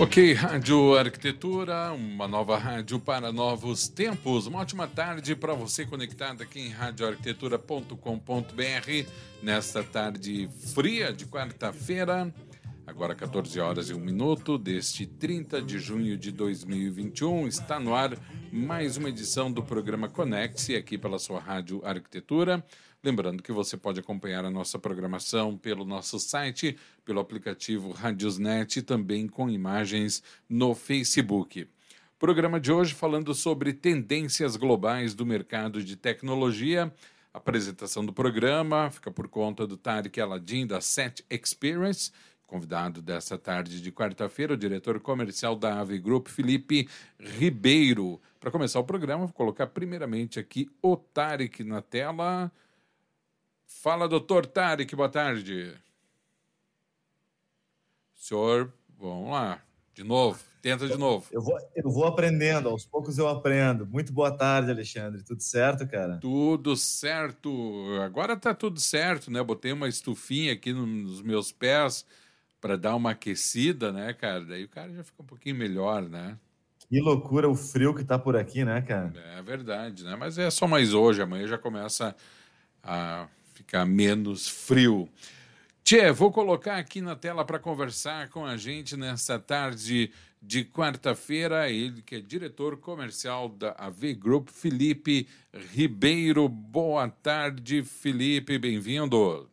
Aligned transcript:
Ok, 0.00 0.32
Rádio 0.34 0.96
Arquitetura, 0.96 1.92
uma 1.92 2.26
nova 2.26 2.58
rádio 2.58 2.98
para 2.98 3.30
novos 3.30 3.86
tempos. 3.88 4.46
Uma 4.46 4.60
ótima 4.60 4.88
tarde 4.88 5.36
para 5.36 5.52
você 5.54 5.86
conectado 5.86 6.42
aqui 6.42 6.60
em 6.60 6.70
radioarquitetura.com.br 6.70 9.06
nesta 9.42 9.84
tarde 9.84 10.48
fria 10.74 11.12
de 11.12 11.26
quarta-feira. 11.26 12.32
Agora 12.86 13.14
14 13.14 13.60
horas 13.60 13.90
e 13.90 13.94
1 13.94 14.00
minuto 14.00 14.58
deste 14.58 15.06
30 15.06 15.62
de 15.62 15.78
junho 15.78 16.16
de 16.16 16.32
2021, 16.32 17.46
está 17.46 17.78
no 17.78 17.94
ar 17.94 18.18
mais 18.52 18.96
uma 18.96 19.08
edição 19.08 19.50
do 19.52 19.62
programa 19.62 20.08
Conecte 20.08 20.74
aqui 20.74 20.98
pela 20.98 21.18
sua 21.18 21.38
Rádio 21.38 21.80
Arquitetura. 21.84 22.64
Lembrando 23.02 23.42
que 23.42 23.52
você 23.52 23.76
pode 23.76 24.00
acompanhar 24.00 24.44
a 24.44 24.50
nossa 24.50 24.78
programação 24.80 25.56
pelo 25.56 25.84
nosso 25.84 26.18
site, 26.18 26.76
pelo 27.04 27.20
aplicativo 27.20 27.92
Radiosnet 27.92 28.80
e 28.80 28.82
também 28.82 29.28
com 29.28 29.48
imagens 29.48 30.22
no 30.48 30.74
Facebook. 30.74 31.68
Programa 32.18 32.60
de 32.60 32.72
hoje 32.72 32.94
falando 32.94 33.32
sobre 33.32 33.72
tendências 33.72 34.56
globais 34.56 35.14
do 35.14 35.24
mercado 35.24 35.82
de 35.82 35.96
tecnologia. 35.96 36.92
A 37.34 37.38
apresentação 37.38 38.04
do 38.04 38.12
programa 38.12 38.90
fica 38.90 39.10
por 39.10 39.26
conta 39.26 39.66
do 39.66 39.76
Tarek 39.76 40.20
Aladim 40.20 40.66
da 40.66 40.80
Set 40.80 41.24
Experience, 41.30 42.12
convidado 42.52 43.00
dessa 43.00 43.38
tarde 43.38 43.80
de 43.80 43.90
quarta-feira, 43.90 44.52
o 44.52 44.58
diretor 44.58 45.00
comercial 45.00 45.56
da 45.56 45.80
Ave 45.80 45.98
Group, 45.98 46.28
Felipe 46.28 46.86
Ribeiro. 47.18 48.20
Para 48.38 48.50
começar 48.50 48.78
o 48.78 48.84
programa, 48.84 49.24
vou 49.24 49.32
colocar 49.32 49.68
primeiramente 49.68 50.38
aqui 50.38 50.68
o 50.82 50.94
Tarek 50.94 51.64
na 51.64 51.80
tela. 51.80 52.52
Fala, 53.64 54.06
doutor 54.06 54.44
Tarek, 54.44 54.94
boa 54.94 55.08
tarde. 55.08 55.72
Senhor, 58.14 58.70
vamos 58.98 59.30
lá, 59.30 59.58
de 59.94 60.04
novo, 60.04 60.38
tenta 60.60 60.86
de 60.86 60.98
novo. 60.98 61.26
Eu 61.32 61.40
vou, 61.40 61.58
eu 61.74 61.90
vou 61.90 62.04
aprendendo, 62.04 62.68
aos 62.68 62.84
poucos 62.84 63.16
eu 63.16 63.28
aprendo. 63.28 63.86
Muito 63.86 64.12
boa 64.12 64.30
tarde, 64.30 64.70
Alexandre. 64.70 65.22
Tudo 65.22 65.40
certo, 65.40 65.88
cara? 65.88 66.18
Tudo 66.18 66.76
certo. 66.76 67.50
Agora 68.04 68.36
tá 68.36 68.52
tudo 68.52 68.78
certo, 68.78 69.30
né? 69.30 69.42
Botei 69.42 69.72
uma 69.72 69.88
estufinha 69.88 70.52
aqui 70.52 70.74
nos 70.74 71.22
meus 71.22 71.50
pés 71.50 72.04
para 72.62 72.78
dar 72.78 72.94
uma 72.94 73.10
aquecida, 73.10 73.92
né, 73.92 74.14
cara? 74.14 74.44
Daí 74.44 74.62
o 74.62 74.68
cara 74.68 74.90
já 74.94 75.02
fica 75.02 75.20
um 75.20 75.26
pouquinho 75.26 75.56
melhor, 75.56 76.08
né? 76.08 76.38
Que 76.88 77.00
loucura 77.00 77.48
o 77.48 77.56
frio 77.56 77.92
que 77.92 78.04
tá 78.04 78.16
por 78.16 78.36
aqui, 78.36 78.64
né, 78.64 78.80
cara? 78.80 79.12
É 79.36 79.42
verdade, 79.42 80.04
né? 80.04 80.14
Mas 80.14 80.38
é 80.38 80.48
só 80.48 80.68
mais 80.68 80.94
hoje, 80.94 81.20
amanhã 81.20 81.48
já 81.48 81.58
começa 81.58 82.14
a 82.80 83.26
ficar 83.52 83.84
menos 83.84 84.48
frio. 84.48 85.08
Tchê, 85.82 86.12
vou 86.12 86.30
colocar 86.30 86.76
aqui 86.76 87.00
na 87.00 87.16
tela 87.16 87.44
para 87.44 87.58
conversar 87.58 88.28
com 88.28 88.46
a 88.46 88.56
gente 88.56 88.96
nesta 88.96 89.40
tarde 89.40 90.12
de 90.40 90.64
quarta-feira, 90.64 91.68
ele 91.68 92.00
que 92.02 92.16
é 92.16 92.20
diretor 92.20 92.76
comercial 92.76 93.48
da 93.48 93.72
AV 93.72 94.14
Group, 94.14 94.48
Felipe 94.50 95.26
Ribeiro. 95.72 96.48
Boa 96.48 97.08
tarde, 97.08 97.82
Felipe, 97.82 98.56
bem-vindo. 98.56 99.51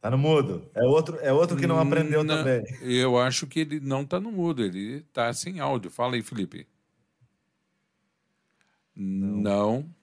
Tá 0.00 0.10
no 0.10 0.18
mudo. 0.18 0.68
É 0.74 0.84
outro, 0.84 1.18
é 1.20 1.32
outro 1.32 1.56
que 1.56 1.66
não 1.66 1.80
aprendeu 1.80 2.22
não, 2.22 2.36
também. 2.36 2.64
Eu 2.80 3.18
acho 3.18 3.46
que 3.46 3.60
ele 3.60 3.80
não 3.80 4.04
tá 4.04 4.20
no 4.20 4.30
mudo, 4.30 4.62
ele 4.62 5.02
tá 5.12 5.32
sem 5.32 5.58
áudio. 5.58 5.90
Fala 5.90 6.14
aí, 6.14 6.22
Felipe. 6.22 6.66
Não. 8.94 9.36
não. 9.36 9.96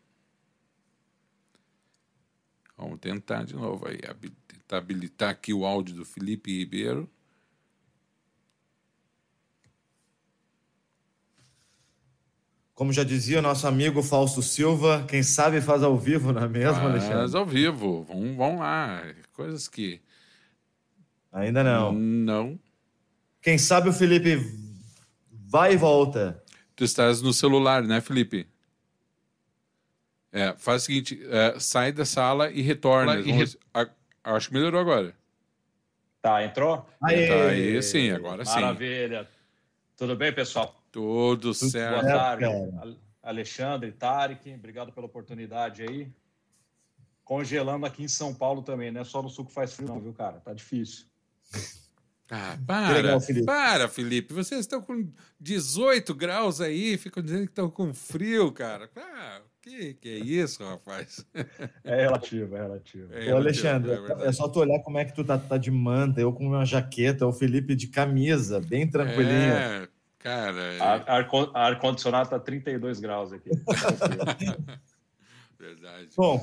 Vamos 2.77 2.99
tentar 2.99 3.43
de 3.43 3.55
novo 3.55 3.87
aí, 3.87 3.99
tentar 4.47 4.77
habilitar 4.77 5.29
aqui 5.29 5.53
o 5.53 5.65
áudio 5.65 5.95
do 5.95 6.05
Felipe 6.05 6.51
Ribeiro. 6.51 7.09
Como 12.73 12.91
já 12.91 13.03
dizia 13.03 13.37
o 13.37 13.41
nosso 13.41 13.67
amigo 13.67 14.01
Fausto 14.01 14.41
Silva, 14.41 15.05
quem 15.07 15.21
sabe 15.21 15.61
faz 15.61 15.83
ao 15.83 15.95
vivo, 15.95 16.33
não 16.33 16.43
é 16.43 16.47
mesmo, 16.47 16.73
faz 16.73 16.85
Alexandre? 16.85 17.17
Faz 17.17 17.35
ao 17.35 17.45
vivo, 17.45 18.03
vamos, 18.03 18.35
vamos 18.35 18.59
lá. 18.59 19.03
Coisas 19.33 19.67
que. 19.67 20.01
Ainda 21.31 21.63
não. 21.63 21.93
Não. 21.93 22.59
Quem 23.41 23.57
sabe 23.59 23.89
o 23.89 23.93
Felipe 23.93 24.39
vai 25.31 25.73
e 25.73 25.77
volta. 25.77 26.41
Tu 26.75 26.83
estás 26.83 27.21
no 27.21 27.31
celular, 27.31 27.83
né, 27.83 28.01
Felipe? 28.01 28.47
É, 30.31 30.55
faz 30.57 30.81
o 30.81 30.85
seguinte, 30.87 31.21
é, 31.29 31.59
sai 31.59 31.91
da 31.91 32.05
sala 32.05 32.49
e 32.49 32.61
retorna. 32.61 33.17
E 33.19 33.31
re... 33.31 33.45
a, 33.71 33.87
acho 34.23 34.47
que 34.47 34.53
melhorou 34.55 34.81
agora. 34.81 35.15
Tá, 36.23 36.43
entrou? 36.43 36.89
Aê! 37.03 37.27
Tá 37.27 37.47
aí 37.49 37.83
sim, 37.83 38.09
agora 38.09 38.43
sim. 38.43 38.61
Maravilha. 38.61 39.29
Tudo 39.95 40.15
bem, 40.15 40.33
pessoal? 40.33 40.82
Tudo, 40.93 41.53
Tudo 41.53 41.71
certo. 41.71 42.01
Boa 42.01 42.13
tarde, 42.13 42.45
Alexandre, 43.23 43.91
Tarek, 43.91 44.53
obrigado 44.53 44.93
pela 44.93 45.07
oportunidade 45.07 45.81
aí. 45.81 46.07
Congelando 47.23 47.87
aqui 47.87 48.03
em 48.03 48.07
São 48.07 48.31
Paulo 48.31 48.61
também, 48.61 48.91
não 48.91 49.01
é 49.01 49.03
só 49.03 49.23
no 49.23 49.29
sul 49.29 49.45
que 49.45 49.51
faz 49.51 49.73
frio 49.73 49.87
não, 49.87 49.99
viu, 49.99 50.13
cara? 50.13 50.39
Tá 50.39 50.53
difícil. 50.53 51.07
Ah, 52.29 52.57
para, 52.65 52.95
legal, 52.97 53.19
Felipe. 53.19 53.45
para, 53.45 53.89
Felipe. 53.89 54.33
Vocês 54.33 54.61
estão 54.61 54.81
com 54.81 55.11
18 55.39 56.13
graus 56.13 56.61
aí, 56.61 56.95
ficam 56.95 57.23
dizendo 57.23 57.45
que 57.45 57.51
estão 57.51 57.71
com 57.71 57.91
frio, 57.91 58.51
cara. 58.51 58.87
Ah, 58.95 59.41
que, 59.63 59.95
que 59.95 60.09
é 60.09 60.17
isso, 60.17 60.63
rapaz? 60.63 61.25
É 61.83 62.01
relativo, 62.01 62.55
é 62.55 62.61
relativo. 62.61 63.13
É 63.13 63.33
Ô, 63.33 63.37
Alexandre, 63.37 63.91
é, 63.91 64.27
é, 64.27 64.31
só 64.31 64.47
tu 64.47 64.59
olhar 64.59 64.79
como 64.83 64.99
é 64.99 65.05
que 65.05 65.13
tu 65.13 65.23
tá, 65.23 65.37
tá 65.37 65.57
de 65.57 65.71
manta, 65.71 66.21
eu 66.21 66.31
com 66.31 66.45
uma 66.45 66.65
jaqueta, 66.65 67.25
o 67.25 67.33
Felipe 67.33 67.75
de 67.75 67.87
camisa, 67.87 68.61
bem 68.61 68.89
tranquilinho. 68.89 69.53
É, 69.53 69.87
cara. 70.23 70.61
É... 70.61 70.79
Ar-condicionado 71.53 72.33
ar 72.33 72.39
tá 72.39 72.39
32 72.39 72.99
graus 72.99 73.33
aqui. 73.33 73.49
Verdade. 75.59 76.09
Bom, 76.15 76.41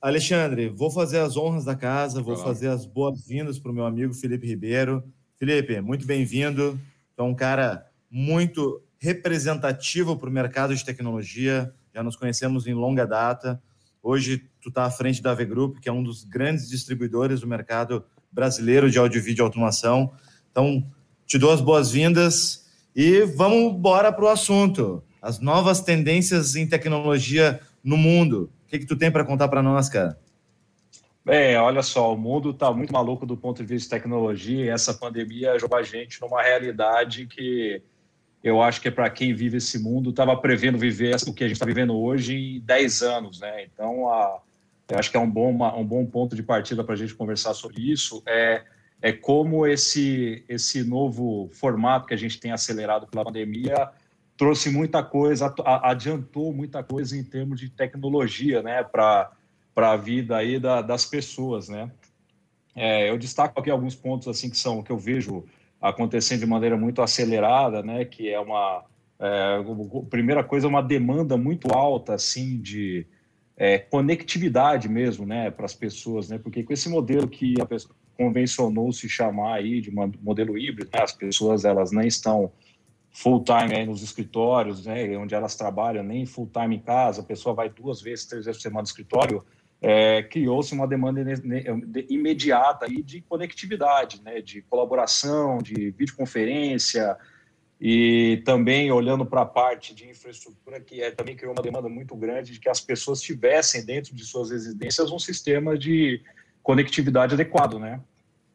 Alexandre, 0.00 0.68
vou 0.68 0.90
fazer 0.90 1.20
as 1.20 1.36
honras 1.36 1.64
da 1.64 1.74
casa, 1.74 2.22
vou 2.22 2.36
fazer 2.36 2.68
as 2.68 2.86
boas-vindas 2.86 3.58
para 3.58 3.70
o 3.70 3.74
meu 3.74 3.86
amigo 3.86 4.14
Felipe 4.14 4.46
Ribeiro. 4.46 5.02
Felipe, 5.36 5.80
muito 5.80 6.06
bem-vindo. 6.06 6.78
Tu 7.16 7.22
é 7.22 7.24
um 7.24 7.34
cara 7.34 7.86
muito 8.10 8.82
representativo 8.98 10.16
para 10.16 10.28
o 10.28 10.32
mercado 10.32 10.74
de 10.74 10.84
tecnologia 10.84 11.74
já 11.94 12.02
nos 12.02 12.16
conhecemos 12.16 12.66
em 12.66 12.74
longa 12.74 13.06
data. 13.06 13.62
Hoje 14.02 14.50
tu 14.60 14.68
está 14.68 14.84
à 14.84 14.90
frente 14.90 15.22
da 15.22 15.30
AV 15.30 15.44
Group, 15.44 15.78
que 15.78 15.88
é 15.88 15.92
um 15.92 16.02
dos 16.02 16.24
grandes 16.24 16.68
distribuidores 16.68 17.40
do 17.40 17.46
mercado 17.46 18.04
brasileiro 18.32 18.90
de 18.90 18.98
áudio 18.98 19.18
e 19.18 19.22
vídeo 19.22 19.44
automação. 19.44 20.12
Então, 20.50 20.84
te 21.24 21.38
dou 21.38 21.52
as 21.52 21.60
boas-vindas 21.60 22.63
e 22.94 23.22
vamos 23.22 23.74
embora 23.74 24.12
para 24.12 24.24
o 24.24 24.28
assunto. 24.28 25.02
As 25.20 25.40
novas 25.40 25.80
tendências 25.80 26.54
em 26.54 26.66
tecnologia 26.66 27.60
no 27.82 27.96
mundo. 27.96 28.50
O 28.64 28.68
que, 28.68 28.78
que 28.78 28.86
tu 28.86 28.96
tem 28.96 29.10
para 29.10 29.24
contar 29.24 29.48
para 29.48 29.62
nós, 29.62 29.88
cara? 29.88 30.18
Bem, 31.24 31.56
olha 31.56 31.82
só, 31.82 32.12
o 32.12 32.18
mundo 32.18 32.50
está 32.50 32.70
muito 32.70 32.92
maluco 32.92 33.24
do 33.24 33.36
ponto 33.36 33.56
de 33.56 33.64
vista 33.64 33.86
de 33.86 34.02
tecnologia 34.02 34.66
e 34.66 34.68
essa 34.68 34.92
pandemia 34.92 35.58
jogou 35.58 35.78
a 35.78 35.82
gente 35.82 36.20
numa 36.20 36.42
realidade 36.42 37.26
que 37.26 37.82
eu 38.42 38.60
acho 38.60 38.78
que 38.78 38.88
é 38.88 38.90
para 38.90 39.08
quem 39.08 39.32
vive 39.32 39.56
esse 39.56 39.78
mundo, 39.78 40.10
estava 40.10 40.36
prevendo 40.36 40.76
viver 40.76 41.16
o 41.26 41.32
que 41.32 41.42
a 41.42 41.48
gente 41.48 41.56
está 41.56 41.64
vivendo 41.64 41.96
hoje 41.96 42.56
em 42.56 42.60
10 42.60 43.02
anos, 43.02 43.40
né? 43.40 43.64
Então, 43.64 44.06
a, 44.06 44.38
eu 44.90 44.98
acho 44.98 45.10
que 45.10 45.16
é 45.16 45.20
um 45.20 45.30
bom, 45.30 45.50
uma, 45.50 45.74
um 45.74 45.84
bom 45.84 46.04
ponto 46.04 46.36
de 46.36 46.42
partida 46.42 46.84
para 46.84 46.92
a 46.92 46.96
gente 46.98 47.14
conversar 47.14 47.54
sobre 47.54 47.80
isso, 47.90 48.22
é, 48.26 48.62
é 49.02 49.12
como 49.12 49.66
esse, 49.66 50.44
esse 50.48 50.82
novo 50.82 51.48
formato 51.52 52.06
que 52.06 52.14
a 52.14 52.16
gente 52.16 52.40
tem 52.40 52.52
acelerado 52.52 53.06
pela 53.06 53.24
pandemia 53.24 53.90
trouxe 54.36 54.70
muita 54.70 55.02
coisa, 55.02 55.54
adiantou 55.64 56.52
muita 56.52 56.82
coisa 56.82 57.16
em 57.16 57.22
termos 57.22 57.60
de 57.60 57.68
tecnologia, 57.68 58.62
né, 58.62 58.82
para 58.82 59.30
a 59.76 59.96
vida 59.96 60.36
aí 60.36 60.58
da, 60.58 60.82
das 60.82 61.04
pessoas, 61.04 61.68
né? 61.68 61.90
É, 62.74 63.08
eu 63.08 63.16
destaco 63.16 63.60
aqui 63.60 63.70
alguns 63.70 63.94
pontos 63.94 64.26
assim 64.26 64.50
que 64.50 64.56
são 64.56 64.82
que 64.82 64.90
eu 64.90 64.98
vejo 64.98 65.44
acontecendo 65.80 66.40
de 66.40 66.46
maneira 66.46 66.76
muito 66.76 67.00
acelerada, 67.02 67.82
né? 67.82 68.04
Que 68.04 68.30
é 68.30 68.40
uma 68.40 68.84
é, 69.20 69.58
primeira 70.10 70.42
coisa, 70.42 70.66
uma 70.66 70.82
demanda 70.82 71.36
muito 71.36 71.72
alta 71.72 72.14
assim 72.14 72.60
de 72.60 73.06
é, 73.56 73.78
conectividade 73.78 74.88
mesmo, 74.88 75.24
né, 75.24 75.50
para 75.50 75.66
as 75.66 75.74
pessoas, 75.74 76.28
né? 76.28 76.38
Porque 76.38 76.64
com 76.64 76.72
esse 76.72 76.88
modelo 76.88 77.28
que 77.28 77.54
a 77.60 77.66
pessoa 77.66 77.94
convencionou 78.16 78.92
se 78.92 79.08
chamar 79.08 79.56
aí 79.56 79.80
de 79.80 79.90
modelo 79.90 80.58
híbrido, 80.58 80.90
né, 80.92 81.02
as 81.02 81.12
pessoas 81.12 81.64
elas 81.64 81.92
nem 81.92 82.06
estão 82.06 82.52
full 83.10 83.44
time 83.44 83.76
aí 83.76 83.86
nos 83.86 84.02
escritórios, 84.02 84.86
né, 84.86 85.16
onde 85.16 85.34
elas 85.34 85.54
trabalham, 85.54 86.02
nem 86.02 86.26
full 86.26 86.50
time 86.52 86.76
em 86.76 86.80
casa, 86.80 87.20
a 87.20 87.24
pessoa 87.24 87.54
vai 87.54 87.68
duas 87.68 88.02
vezes, 88.02 88.26
três 88.26 88.44
vezes 88.44 88.58
por 88.58 88.62
semana 88.62 88.82
no 88.82 88.86
escritório, 88.86 89.44
é, 89.80 90.22
criou-se 90.22 90.72
uma 90.72 90.88
demanda 90.88 91.22
imediata 92.08 92.86
aí 92.86 93.02
de 93.02 93.20
conectividade, 93.20 94.22
né, 94.22 94.40
de 94.40 94.62
colaboração, 94.62 95.58
de 95.58 95.90
videoconferência, 95.90 97.16
e 97.80 98.42
também 98.44 98.90
olhando 98.90 99.26
para 99.26 99.42
a 99.42 99.46
parte 99.46 99.94
de 99.94 100.08
infraestrutura, 100.08 100.80
que 100.80 101.02
é, 101.02 101.10
também 101.10 101.36
criou 101.36 101.52
uma 101.52 101.62
demanda 101.62 101.88
muito 101.88 102.16
grande 102.16 102.52
de 102.52 102.58
que 102.58 102.68
as 102.68 102.80
pessoas 102.80 103.20
tivessem 103.20 103.84
dentro 103.84 104.14
de 104.14 104.24
suas 104.24 104.50
residências 104.50 105.12
um 105.12 105.18
sistema 105.18 105.76
de 105.76 106.22
conectividade 106.64 107.34
adequado, 107.34 107.78
né? 107.78 108.00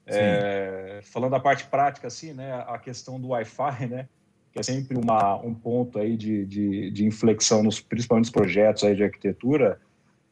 É, 0.06 1.00
falando 1.04 1.32
da 1.32 1.40
parte 1.40 1.66
prática, 1.66 2.08
assim, 2.08 2.34
né, 2.34 2.66
a 2.68 2.80
questão 2.80 3.20
do 3.20 3.28
Wi-Fi, 3.28 3.86
né, 3.88 4.10
que 4.52 4.60
é 4.60 4.64
sempre 4.64 4.98
uma, 4.98 5.36
um 5.38 5.54
ponto 5.54 6.00
aí 6.00 6.18
de, 6.18 6.48
de, 6.48 6.90
de 6.90 7.06
inflexão, 7.06 7.62
nos, 7.62 7.80
principalmente 7.80 8.26
nos 8.26 8.32
projetos 8.32 8.84
aí 8.84 8.96
de 8.96 9.04
arquitetura, 9.04 9.80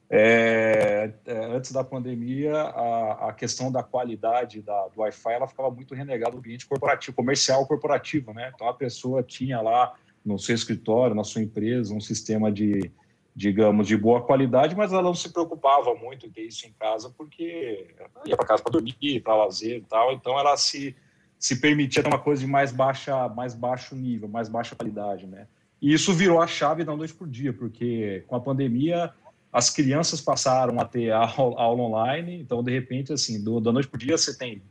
é, 0.10 1.12
é, 1.28 1.46
antes 1.46 1.72
da 1.72 1.84
pandemia, 1.84 2.56
a, 2.56 3.30
a, 3.30 3.34
questão 3.34 3.72
da 3.72 3.84
qualidade 3.84 4.64
da, 4.64 4.88
do 4.88 5.02
Wi-Fi 5.02 5.34
ela 5.34 5.48
ficava 5.48 5.70
muito 5.70 5.94
renegada 5.94 6.32
no 6.32 6.40
ambiente 6.40 6.66
corporativo, 6.66 7.16
comercial 7.16 7.68
corporativo, 7.68 8.34
né? 8.34 8.52
Então 8.56 8.68
a 8.70 8.74
pessoa 8.74 9.22
tinha 9.22 9.60
lá 9.62 9.94
no 10.26 10.40
seu 10.40 10.56
escritório, 10.56 11.14
na 11.14 11.26
sua 11.26 11.42
empresa, 11.42 11.94
um 11.94 12.00
sistema 12.00 12.50
de, 12.50 12.90
digamos, 13.38 13.88
de 13.88 13.96
boa 13.96 14.20
qualidade, 14.20 14.76
mas 14.76 14.92
ela 14.92 15.04
não 15.04 15.14
se 15.14 15.32
preocupava 15.32 15.94
muito 15.94 16.26
em 16.26 16.32
ter 16.32 16.42
isso 16.42 16.66
em 16.66 16.72
casa, 16.72 17.14
porque 17.16 17.94
ia 18.26 18.36
para 18.36 18.48
casa 18.48 18.64
para 18.64 18.72
dormir, 18.72 19.22
para 19.24 19.36
lazer 19.36 19.78
e 19.78 19.82
tal, 19.82 20.12
então 20.12 20.40
ela 20.40 20.58
se, 20.58 20.96
se 21.38 21.62
permitia 21.62 22.02
ter 22.02 22.10
uma 22.10 22.18
coisa 22.18 22.42
de 22.42 22.48
mais 22.48 22.72
baixa, 22.72 23.30
mais 23.30 23.54
baixo 23.54 23.96
nível, 23.96 24.28
mais 24.28 24.50
baixa 24.50 24.76
qualidade, 24.76 25.28
né? 25.28 25.46
E 25.80 25.94
isso 25.94 26.16
virou 26.16 26.42
a 26.42 26.48
chave 26.48 26.84
da 26.84 26.96
noite 26.96 27.14
por 27.14 27.28
dia, 27.28 27.54
porque 27.54 28.24
com 28.26 28.36
a 28.36 28.40
pandemia 28.40 29.14
as 29.54 29.70
crianças 29.70 30.20
passaram 30.20 30.80
a 30.80 30.86
ter 30.86 31.12
aula, 31.12 31.84
online, 31.84 32.42
então, 32.42 32.64
de 32.64 32.72
repente, 32.72 33.14
assim, 33.14 33.44
do, 33.44 33.60
da 33.60 33.72
noite 33.72 33.88
o 33.94 33.98
dia, 34.00 34.18
você 34.18 34.36
tem 34.36 34.64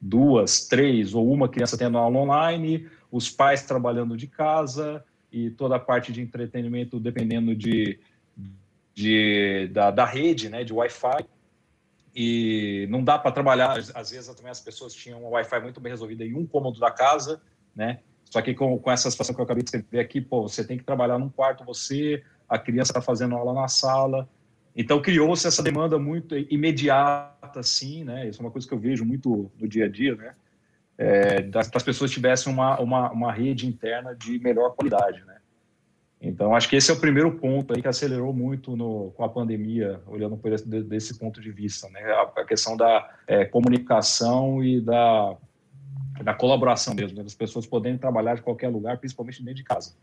duas, 0.00 0.66
três 0.66 1.12
ou 1.12 1.30
uma 1.30 1.46
criança 1.46 1.76
tendo 1.76 1.98
aula 1.98 2.16
online, 2.16 2.88
os 3.12 3.28
pais 3.28 3.64
trabalhando 3.64 4.16
de 4.16 4.26
casa 4.26 5.04
e 5.30 5.50
toda 5.50 5.76
a 5.76 5.80
parte 5.80 6.10
de 6.10 6.22
entretenimento 6.22 6.98
dependendo 6.98 7.54
de, 7.54 7.98
de 8.94 9.68
da, 9.72 9.90
da 9.90 10.04
rede, 10.04 10.48
né, 10.48 10.64
de 10.64 10.72
Wi-Fi. 10.72 11.26
E 12.16 12.86
não 12.90 13.02
dá 13.02 13.18
para 13.18 13.32
trabalhar, 13.32 13.76
às 13.94 14.10
vezes 14.10 14.32
também 14.34 14.50
as 14.50 14.60
pessoas 14.60 14.94
tinham 14.94 15.24
um 15.24 15.30
Wi-Fi 15.30 15.60
muito 15.60 15.80
bem 15.80 15.90
resolvido 15.90 16.22
em 16.22 16.34
um 16.34 16.46
cômodo 16.46 16.78
da 16.78 16.90
casa, 16.90 17.42
né? 17.74 17.98
Só 18.30 18.40
que 18.40 18.54
com, 18.54 18.78
com 18.78 18.90
essa 18.90 19.10
situação 19.10 19.34
que 19.34 19.40
eu 19.40 19.44
acabei 19.44 19.64
de 19.64 19.68
escrever 19.68 19.98
aqui, 20.00 20.20
pô, 20.20 20.42
você 20.42 20.64
tem 20.64 20.78
que 20.78 20.84
trabalhar 20.84 21.18
num 21.18 21.28
quarto 21.28 21.64
você, 21.64 22.22
a 22.48 22.58
criança 22.58 22.92
está 22.92 23.00
fazendo 23.00 23.34
aula 23.34 23.52
na 23.52 23.66
sala. 23.66 24.28
Então 24.76 25.02
criou-se 25.02 25.46
essa 25.46 25.62
demanda 25.62 25.98
muito 25.98 26.36
imediata, 26.36 27.60
assim, 27.60 28.04
né? 28.04 28.28
Isso 28.28 28.40
é 28.40 28.44
uma 28.44 28.50
coisa 28.50 28.66
que 28.66 28.74
eu 28.74 28.78
vejo 28.78 29.04
muito 29.04 29.50
no 29.58 29.68
dia 29.68 29.86
a 29.86 29.88
dia, 29.88 30.14
né? 30.14 30.34
É, 30.96 31.42
das, 31.42 31.68
das 31.68 31.82
pessoas 31.82 32.12
tivessem 32.12 32.52
uma, 32.52 32.78
uma, 32.80 33.10
uma 33.10 33.32
rede 33.32 33.66
interna 33.66 34.14
de 34.14 34.38
melhor 34.38 34.70
qualidade, 34.76 35.24
né? 35.24 35.38
Então, 36.26 36.56
acho 36.56 36.70
que 36.70 36.76
esse 36.76 36.90
é 36.90 36.94
o 36.94 36.98
primeiro 36.98 37.32
ponto 37.32 37.74
aí 37.74 37.82
que 37.82 37.88
acelerou 37.88 38.32
muito 38.32 38.74
no, 38.74 39.12
com 39.14 39.24
a 39.24 39.28
pandemia, 39.28 40.00
olhando 40.06 40.38
por 40.38 40.50
esse, 40.50 40.66
desse 40.66 41.18
ponto 41.18 41.38
de 41.38 41.52
vista, 41.52 41.86
né? 41.90 42.00
A, 42.00 42.40
a 42.40 42.44
questão 42.46 42.78
da 42.78 43.06
é, 43.26 43.44
comunicação 43.44 44.64
e 44.64 44.80
da, 44.80 45.36
da 46.22 46.32
colaboração 46.32 46.94
mesmo, 46.94 47.18
né? 47.18 47.22
das 47.22 47.34
pessoas 47.34 47.66
poderem 47.66 47.98
trabalhar 47.98 48.36
de 48.36 48.42
qualquer 48.42 48.68
lugar, 48.68 48.96
principalmente 48.96 49.42
dentro 49.42 49.56
de 49.56 49.64
casa. 49.64 49.94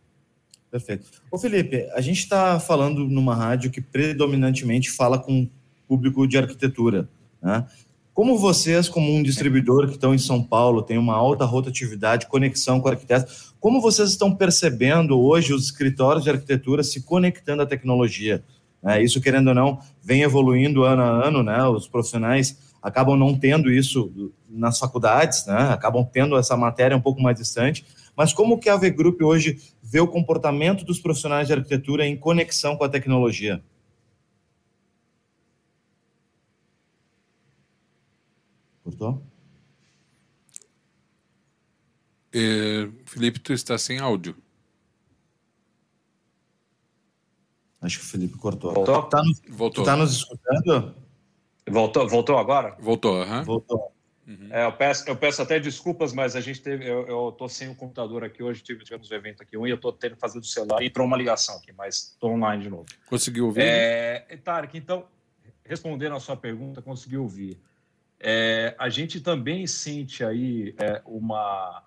Perfeito. 0.70 1.10
Ô 1.32 1.40
Felipe, 1.40 1.90
a 1.92 2.02
gente 2.02 2.20
está 2.20 2.60
falando 2.60 3.08
numa 3.08 3.34
rádio 3.34 3.72
que 3.72 3.82
predominantemente 3.82 4.92
fala 4.92 5.18
com 5.18 5.50
público 5.88 6.28
de 6.28 6.38
arquitetura. 6.38 7.10
Né? 7.42 7.68
Como 8.14 8.38
vocês, 8.38 8.90
como 8.90 9.10
um 9.10 9.24
distribuidor 9.24 9.88
que 9.88 9.94
estão 9.94 10.14
em 10.14 10.18
São 10.18 10.44
Paulo, 10.44 10.82
tem 10.82 10.98
uma 10.98 11.16
alta 11.16 11.46
rotatividade, 11.46 12.28
conexão 12.28 12.82
com 12.82 12.90
arquitetos, 12.90 13.54
como 13.58 13.80
vocês 13.80 14.10
estão 14.10 14.36
percebendo 14.36 15.18
hoje 15.18 15.54
os 15.54 15.64
escritórios 15.64 16.26
de 16.26 16.30
arquitetura 16.30 16.84
se 16.84 17.04
conectando 17.04 17.62
à 17.62 17.66
tecnologia? 17.66 18.44
É, 18.84 19.02
isso, 19.02 19.22
querendo 19.22 19.48
ou 19.50 19.56
não, 19.56 19.80
vem 20.04 20.24
evoluindo 20.24 20.84
ano 20.84 21.02
a 21.04 21.26
ano, 21.28 21.42
né? 21.42 21.64
Os 21.68 21.88
profissionais 21.88 22.58
acabam 22.82 23.18
não 23.18 23.38
tendo 23.38 23.72
isso 23.72 24.32
nas 24.50 24.78
faculdades, 24.78 25.46
né? 25.46 25.70
Acabam 25.72 26.04
tendo 26.04 26.36
essa 26.36 26.58
matéria 26.58 26.98
um 26.98 27.02
pouco 27.02 27.22
mais 27.22 27.38
distante. 27.38 27.86
Mas 28.18 28.34
como 28.34 28.60
que 28.60 28.68
a 28.68 28.76
V 28.76 28.90
Group 28.90 29.22
hoje 29.22 29.58
vê 29.82 30.02
o 30.02 30.08
comportamento 30.08 30.84
dos 30.84 31.00
profissionais 31.00 31.48
de 31.48 31.54
arquitetura 31.54 32.06
em 32.06 32.18
conexão 32.18 32.76
com 32.76 32.84
a 32.84 32.90
tecnologia? 32.90 33.62
Cortou? 38.92 39.24
É, 42.34 42.90
Felipe, 43.06 43.40
tu 43.40 43.54
está 43.54 43.78
sem 43.78 44.00
áudio. 44.00 44.36
Acho 47.82 48.00
que 48.00 48.06
o 48.06 48.08
Felipe 48.08 48.38
cortou. 48.38 48.74
Voltou? 48.74 49.04
Tá 49.04 49.24
nos, 49.24 49.42
Voltou. 49.50 49.84
Tá 49.84 49.96
nos 49.96 50.12
escutando? 50.12 50.96
Voltou, 51.68 52.08
voltou 52.08 52.38
agora? 52.38 52.76
Voltou, 52.80 53.22
aham. 53.22 53.44
Voltou. 53.44 53.92
Uhum. 54.28 54.48
É, 54.52 54.66
eu, 54.66 54.72
peço, 54.72 55.10
eu 55.10 55.16
peço 55.16 55.42
até 55.42 55.60
desculpas, 55.60 56.14
mas 56.14 56.36
a 56.36 56.42
gente 56.42 56.62
teve. 56.62 56.88
Eu, 56.88 57.08
eu 57.08 57.32
tô 57.32 57.50
sem 57.50 57.70
o 57.70 57.76
computador 57.76 58.24
aqui 58.24 58.44
hoje, 58.44 58.62
tivemos 58.62 59.10
um 59.10 59.16
evento 59.16 59.42
aqui, 59.42 59.58
um, 59.58 59.66
e 59.66 59.72
eu 59.72 59.80
tô 59.80 59.92
tendo 59.92 60.14
que 60.16 60.22
fazer 60.22 60.40
do 60.40 60.46
celular 60.46 60.82
e 60.82 60.88
entrou 60.88 61.08
uma 61.08 61.18
ligação 61.18 61.58
aqui, 61.58 61.74
mas 61.74 62.12
estou 62.14 62.32
online 62.32 62.64
de 62.64 62.70
novo. 62.70 62.86
Conseguiu 63.08 63.48
ouvir? 63.48 63.62
É, 63.62 64.40
Tarek, 64.44 64.78
então, 64.78 65.06
respondendo 65.66 66.16
a 66.16 66.20
sua 66.20 66.38
pergunta, 66.38 66.82
consegui 66.82 67.18
ouvir. 67.18 67.60
É, 68.24 68.76
a 68.78 68.88
gente 68.90 69.20
também 69.20 69.66
sente 69.66 70.24
aí 70.24 70.76
é, 70.78 71.02
uma, 71.06 71.84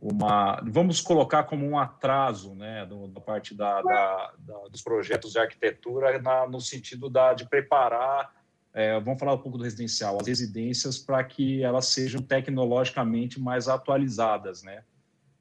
uma. 0.00 0.62
Vamos 0.64 1.00
colocar 1.00 1.44
como 1.44 1.66
um 1.66 1.78
atraso 1.78 2.54
né, 2.54 2.86
do, 2.86 3.08
da 3.08 3.20
parte 3.20 3.54
da, 3.54 3.82
da, 3.82 4.32
da, 4.38 4.58
dos 4.70 4.82
projetos 4.82 5.32
de 5.32 5.38
arquitetura, 5.38 6.20
na, 6.22 6.46
no 6.46 6.60
sentido 6.60 7.10
da, 7.10 7.34
de 7.34 7.48
preparar 7.48 8.36
é, 8.76 9.00
vamos 9.00 9.18
falar 9.18 9.32
um 9.32 9.38
pouco 9.38 9.56
do 9.56 9.64
residencial, 9.64 10.18
as 10.20 10.26
residências 10.26 10.98
para 10.98 11.24
que 11.24 11.62
elas 11.62 11.86
sejam 11.86 12.20
tecnologicamente 12.20 13.40
mais 13.40 13.68
atualizadas, 13.68 14.62
né? 14.62 14.84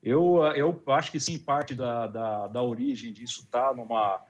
Eu, 0.01 0.37
eu 0.55 0.81
acho 0.87 1.11
que 1.11 1.19
sim, 1.19 1.37
parte 1.37 1.75
da, 1.75 2.07
da, 2.07 2.47
da 2.47 2.63
origem 2.63 3.11
disso 3.11 3.41
está 3.41 3.73
numa, 3.73 4.23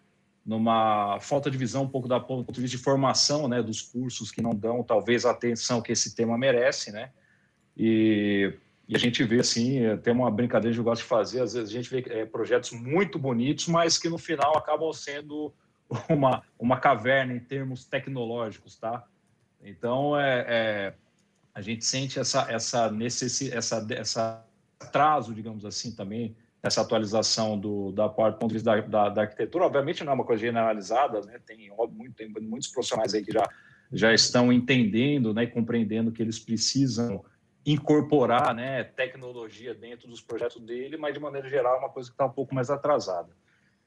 numa 0.45 1.19
falta 1.19 1.49
de 1.49 1.57
visão 1.57 1.83
um 1.83 1.87
pouco 1.87 2.07
da 2.07 2.19
ponto 2.19 2.51
de 2.51 2.61
vista 2.61 2.77
de 2.77 2.83
formação, 2.83 3.47
né, 3.47 3.63
dos 3.63 3.81
cursos 3.81 4.31
que 4.31 4.41
não 4.41 4.53
dão 4.53 4.83
talvez 4.83 5.25
a 5.25 5.31
atenção 5.31 5.81
que 5.81 5.91
esse 5.91 6.13
tema 6.13 6.37
merece, 6.37 6.91
né? 6.91 7.11
E, 7.75 8.53
e 8.87 8.95
a 8.95 8.99
gente 8.99 9.23
vê 9.23 9.39
assim, 9.39 9.79
tem 10.03 10.13
uma 10.13 10.29
brincadeira 10.29 10.73
que 10.73 10.79
eu 10.79 10.83
gosto 10.83 11.01
de 11.01 11.07
fazer, 11.07 11.41
às 11.41 11.53
vezes 11.53 11.69
a 11.69 11.73
gente 11.73 11.89
vê 11.89 12.05
é, 12.09 12.25
projetos 12.25 12.71
muito 12.71 13.17
bonitos, 13.17 13.67
mas 13.67 13.97
que 13.97 14.07
no 14.07 14.19
final 14.19 14.55
acabam 14.55 14.93
sendo 14.93 15.51
uma, 16.07 16.43
uma 16.59 16.79
caverna 16.79 17.33
em 17.33 17.39
termos 17.39 17.83
tecnológicos, 17.85 18.77
tá? 18.77 19.03
Então, 19.63 20.19
é, 20.19 20.45
é 20.47 20.93
a 21.55 21.61
gente 21.61 21.85
sente 21.85 22.19
essa, 22.19 22.51
essa, 22.51 22.91
necessidade, 22.91 23.57
essa, 23.57 23.87
essa 23.91 24.45
atraso, 24.77 25.33
digamos 25.33 25.65
assim, 25.65 25.95
também, 25.95 26.35
essa 26.67 26.81
atualização 26.81 27.59
do, 27.59 27.91
da 27.91 28.09
parte 28.09 28.39
ponto 28.39 28.49
de 28.49 28.55
vista 28.55 28.75
da, 28.75 28.81
da, 28.81 29.09
da, 29.09 29.21
arquitetura. 29.21 29.65
Obviamente 29.65 30.03
não 30.03 30.11
é 30.11 30.15
uma 30.15 30.25
coisa 30.25 30.41
generalizada, 30.41 31.21
né? 31.21 31.39
Tem, 31.45 31.71
tem 32.15 32.29
muitos 32.41 32.69
profissionais 32.69 33.13
aí 33.13 33.23
que 33.23 33.31
já, 33.31 33.47
já 33.91 34.13
estão 34.13 34.51
entendendo 34.51 35.33
né, 35.33 35.43
e 35.43 35.47
compreendendo 35.47 36.11
que 36.11 36.21
eles 36.21 36.39
precisam 36.39 37.23
incorporar 37.65 38.53
né, 38.53 38.83
tecnologia 38.83 39.73
dentro 39.73 40.07
dos 40.07 40.21
projetos 40.21 40.61
dele, 40.61 40.97
mas 40.97 41.13
de 41.13 41.19
maneira 41.19 41.49
geral 41.49 41.75
é 41.75 41.79
uma 41.79 41.89
coisa 41.89 42.09
que 42.09 42.13
está 42.13 42.25
um 42.25 42.31
pouco 42.31 42.53
mais 42.53 42.69
atrasada. 42.69 43.29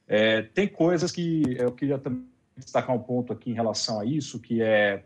É, 0.06 0.42
tem 0.42 0.66
coisas 0.66 1.12
que 1.12 1.42
eu 1.58 1.70
queria 1.72 1.98
também 1.98 2.26
destacar 2.56 2.94
um 2.94 2.98
ponto 2.98 3.32
aqui 3.32 3.50
em 3.50 3.54
relação 3.54 4.00
a 4.00 4.04
isso, 4.04 4.40
que 4.40 4.62
é, 4.62 5.04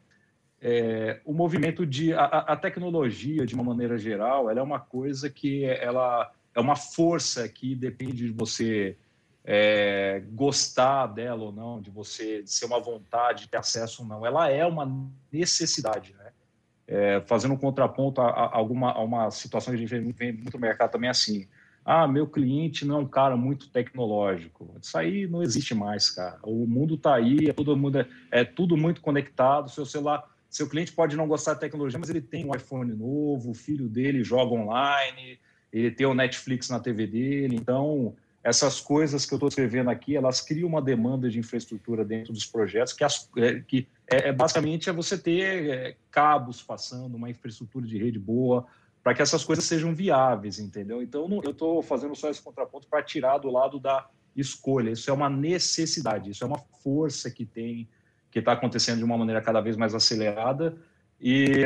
é 0.61 1.21
o 1.25 1.35
movimento 1.35 1.85
de 1.85 2.15
a, 2.15 2.25
a, 2.25 2.57
tecnologia, 2.57 3.45
de 3.45 3.55
uma 3.55 3.65
maneira 3.65 3.99
geral, 3.99 4.49
ela 4.49 4.61
é 4.61 4.63
uma 4.63 4.81
coisa 4.81 5.29
que 5.29 5.65
ela 5.65 6.33
é 6.55 6.61
uma 6.61 6.77
força 6.77 7.49
que 7.49 7.75
depende 7.75 8.27
de 8.27 8.33
você 8.33 8.97
é, 9.45 10.23
gostar 10.33 11.07
dela 11.07 11.45
ou 11.45 11.53
não, 11.53 11.81
de 11.81 11.91
você 11.91 12.43
de 12.43 12.51
ser 12.51 12.67
uma 12.67 12.81
vontade, 12.81 13.49
ter 13.49 13.57
acesso 13.57 14.03
ou 14.03 14.09
não. 14.09 14.25
Ela 14.25 14.51
é 14.51 14.65
uma 14.65 15.11
necessidade, 15.31 16.15
né? 16.15 16.31
É, 16.87 17.21
fazendo 17.23 17.55
um 17.55 17.59
contraponto 17.59 18.21
a, 18.21 18.29
a, 18.29 18.57
alguma 18.57 18.93
a 18.93 19.01
uma 19.03 19.31
situação 19.31 19.73
que 19.73 19.77
a 19.77 19.87
gente 19.87 20.15
vê, 20.15 20.33
muito 20.33 20.55
no 20.55 20.61
mercado 20.61 20.91
também 20.91 21.09
assim 21.09 21.49
ah, 21.85 22.07
meu 22.07 22.27
cliente 22.29 22.85
não 22.85 22.97
é 22.97 22.99
um 23.01 23.09
cara 23.09 23.37
muito 23.37 23.69
tecnológico. 23.69 24.77
Isso 24.81 24.97
aí 24.97 25.27
não 25.27 25.43
existe 25.43 25.75
mais, 25.75 26.11
cara. 26.11 26.39
O 26.45 26.67
mundo 26.67 26.95
está 26.95 27.15
aí, 27.15 27.49
é 27.49 27.53
tudo, 27.53 27.77
mundo, 27.77 28.07
é 28.31 28.45
tudo 28.45 28.77
muito 28.77 29.01
conectado. 29.01 29.69
Seu 29.69 29.85
celular, 29.85 30.25
seu 30.49 30.69
cliente 30.69 30.93
pode 30.93 31.17
não 31.17 31.27
gostar 31.27 31.55
de 31.55 31.61
tecnologia, 31.61 31.99
mas 31.99 32.09
ele 32.09 32.21
tem 32.21 32.47
um 32.47 32.55
iPhone 32.55 32.93
novo, 32.95 33.51
o 33.51 33.55
filho 33.55 33.89
dele 33.89 34.23
joga 34.23 34.55
online, 34.55 35.41
ele 35.73 35.91
ter 35.91 36.07
o 36.07 36.15
Netflix 36.15 36.69
na 36.69 36.79
TV 36.79 37.07
dele. 37.07 37.57
Então, 37.57 38.15
essas 38.45 38.81
coisas 38.81 39.25
que 39.25 39.33
eu 39.33 39.37
estou 39.37 39.49
escrevendo 39.49 39.89
aqui, 39.89 40.17
elas 40.17 40.41
criam 40.41 40.69
uma 40.69 40.83
demanda 40.83 41.31
de 41.31 41.39
infraestrutura 41.39 42.05
dentro 42.05 42.33
dos 42.33 42.45
projetos, 42.45 42.93
que, 42.93 43.05
as, 43.05 43.31
é, 43.37 43.61
que 43.61 43.87
é, 44.11 44.29
é, 44.29 44.33
basicamente 44.33 44.91
é 44.91 44.93
você 44.93 45.17
ter 45.17 45.71
é, 45.71 45.97
cabos 46.11 46.61
passando, 46.61 47.15
uma 47.15 47.31
infraestrutura 47.31 47.87
de 47.87 47.97
rede 47.97 48.19
boa, 48.19 48.67
para 49.03 49.15
que 49.15 49.23
essas 49.23 49.45
coisas 49.45 49.65
sejam 49.65 49.95
viáveis, 49.95 50.59
entendeu? 50.59 51.03
Então, 51.03 51.29
não, 51.29 51.41
eu 51.43 51.53
estou 51.53 51.83
fazendo 51.83 52.15
só 52.15 52.29
esse 52.29 52.43
contraponto 52.43 52.87
para 52.87 53.03
tirar 53.03 53.39
do 53.39 53.51
lado 53.51 53.81
da 53.81 54.09
escolha. 54.37 54.91
Isso 54.91 55.11
é 55.11 55.13
uma 55.13 55.31
necessidade, 55.31 56.31
isso 56.31 56.45
é 56.45 56.47
uma 56.47 56.59
força 56.83 57.31
que 57.31 57.45
tem, 57.45 57.89
que 58.31 58.39
está 58.39 58.53
acontecendo 58.53 58.99
de 58.99 59.05
uma 59.05 59.17
maneira 59.17 59.41
cada 59.41 59.61
vez 59.61 59.77
mais 59.77 59.95
acelerada 59.95 60.77
e 61.25 61.65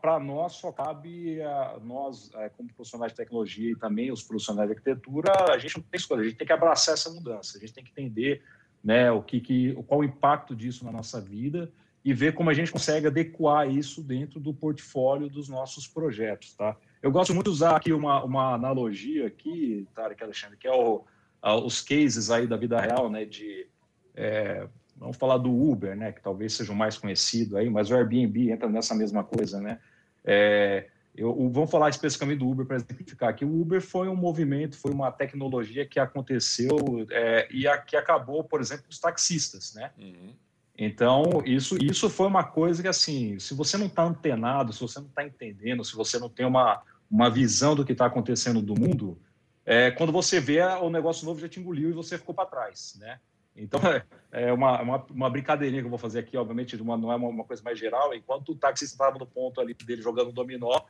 para 0.00 0.20
nós 0.20 0.52
só 0.52 0.70
cabe 0.70 1.42
a, 1.42 1.76
nós, 1.82 2.30
é, 2.36 2.48
como 2.50 2.72
profissionais 2.72 3.10
de 3.10 3.16
tecnologia 3.16 3.72
e 3.72 3.76
também 3.76 4.12
os 4.12 4.22
profissionais 4.22 4.68
de 4.68 4.76
arquitetura, 4.76 5.32
a 5.52 5.58
gente 5.58 5.78
não 5.78 5.82
tem 5.82 5.98
escolha, 5.98 6.20
a 6.20 6.24
gente 6.24 6.36
tem 6.36 6.46
que 6.46 6.52
abraçar 6.52 6.94
essa 6.94 7.10
mudança, 7.10 7.58
a 7.58 7.60
gente 7.60 7.72
tem 7.72 7.82
que 7.82 7.90
entender 7.90 8.44
né, 8.82 9.10
o 9.10 9.20
que, 9.20 9.40
que, 9.40 9.74
qual 9.88 10.00
o 10.00 10.04
impacto 10.04 10.54
disso 10.54 10.84
na 10.84 10.92
nossa 10.92 11.20
vida 11.20 11.68
e 12.04 12.14
ver 12.14 12.34
como 12.34 12.48
a 12.48 12.54
gente 12.54 12.70
consegue 12.70 13.08
adequar 13.08 13.68
isso 13.68 14.00
dentro 14.00 14.38
do 14.38 14.54
portfólio 14.54 15.28
dos 15.28 15.48
nossos 15.48 15.88
projetos, 15.88 16.54
tá? 16.54 16.76
Eu 17.02 17.10
gosto 17.10 17.34
muito 17.34 17.46
de 17.46 17.54
usar 17.54 17.74
aqui 17.74 17.92
uma, 17.92 18.22
uma 18.22 18.54
analogia 18.54 19.26
aqui, 19.26 19.88
Tarek 19.94 20.22
Alexandre, 20.22 20.56
que 20.58 20.68
é 20.68 20.72
o, 20.72 21.04
a, 21.42 21.56
os 21.56 21.80
cases 21.80 22.30
aí 22.30 22.46
da 22.46 22.56
vida 22.56 22.80
real, 22.80 23.10
né, 23.10 23.24
de 23.24 23.66
é, 24.14 24.68
Vamos 24.96 25.16
falar 25.16 25.38
do 25.38 25.50
Uber, 25.50 25.96
né, 25.96 26.12
que 26.12 26.20
talvez 26.20 26.52
seja 26.52 26.72
o 26.72 26.76
mais 26.76 26.96
conhecido 26.96 27.56
aí, 27.56 27.68
mas 27.68 27.90
o 27.90 27.94
Airbnb 27.94 28.50
entra 28.50 28.68
nessa 28.68 28.94
mesma 28.94 29.24
coisa, 29.24 29.60
né? 29.60 29.78
É, 30.24 30.88
eu, 31.16 31.48
vamos 31.50 31.70
falar 31.70 31.90
especificamente 31.90 32.38
do 32.38 32.48
Uber 32.48 32.66
para 32.66 32.76
exemplificar 32.76 33.34
que 33.34 33.44
o 33.44 33.60
Uber 33.60 33.80
foi 33.80 34.08
um 34.08 34.16
movimento, 34.16 34.76
foi 34.76 34.90
uma 34.90 35.12
tecnologia 35.12 35.86
que 35.86 36.00
aconteceu 36.00 36.76
é, 37.10 37.46
e 37.52 37.68
a, 37.68 37.78
que 37.78 37.96
acabou, 37.96 38.42
por 38.42 38.60
exemplo, 38.60 38.86
os 38.88 38.98
taxistas, 38.98 39.74
né? 39.74 39.92
Uhum. 39.96 40.34
Então, 40.76 41.40
isso, 41.46 41.76
isso 41.80 42.10
foi 42.10 42.26
uma 42.26 42.42
coisa 42.42 42.82
que, 42.82 42.88
assim, 42.88 43.38
se 43.38 43.54
você 43.54 43.76
não 43.76 43.86
está 43.86 44.02
antenado, 44.02 44.72
se 44.72 44.80
você 44.80 44.98
não 44.98 45.06
está 45.06 45.24
entendendo, 45.24 45.84
se 45.84 45.94
você 45.94 46.18
não 46.18 46.28
tem 46.28 46.44
uma, 46.44 46.82
uma 47.08 47.30
visão 47.30 47.76
do 47.76 47.84
que 47.84 47.92
está 47.92 48.06
acontecendo 48.06 48.60
do 48.60 48.74
mundo, 48.74 49.16
é, 49.64 49.92
quando 49.92 50.12
você 50.12 50.40
vê, 50.40 50.60
o 50.62 50.90
negócio 50.90 51.24
novo 51.24 51.40
já 51.40 51.48
te 51.48 51.60
engoliu 51.60 51.90
e 51.90 51.92
você 51.92 52.18
ficou 52.18 52.34
para 52.34 52.48
trás, 52.48 52.96
né? 52.98 53.20
Então, 53.56 53.80
é 54.32 54.52
uma, 54.52 54.82
uma, 54.82 55.06
uma, 55.10 55.30
brincadeirinha 55.30 55.80
que 55.80 55.86
eu 55.86 55.90
vou 55.90 55.98
fazer 55.98 56.20
aqui, 56.20 56.36
obviamente, 56.36 56.76
uma, 56.76 56.96
não 56.96 57.12
é 57.12 57.16
uma, 57.16 57.28
uma, 57.28 57.44
coisa 57.44 57.62
mais 57.62 57.78
geral. 57.78 58.14
Enquanto 58.14 58.50
o 58.50 58.56
taxista 58.56 58.94
estava 58.94 59.18
no 59.18 59.26
ponto 59.26 59.60
ali 59.60 59.74
dele 59.74 60.02
jogando 60.02 60.32
dominó, 60.32 60.80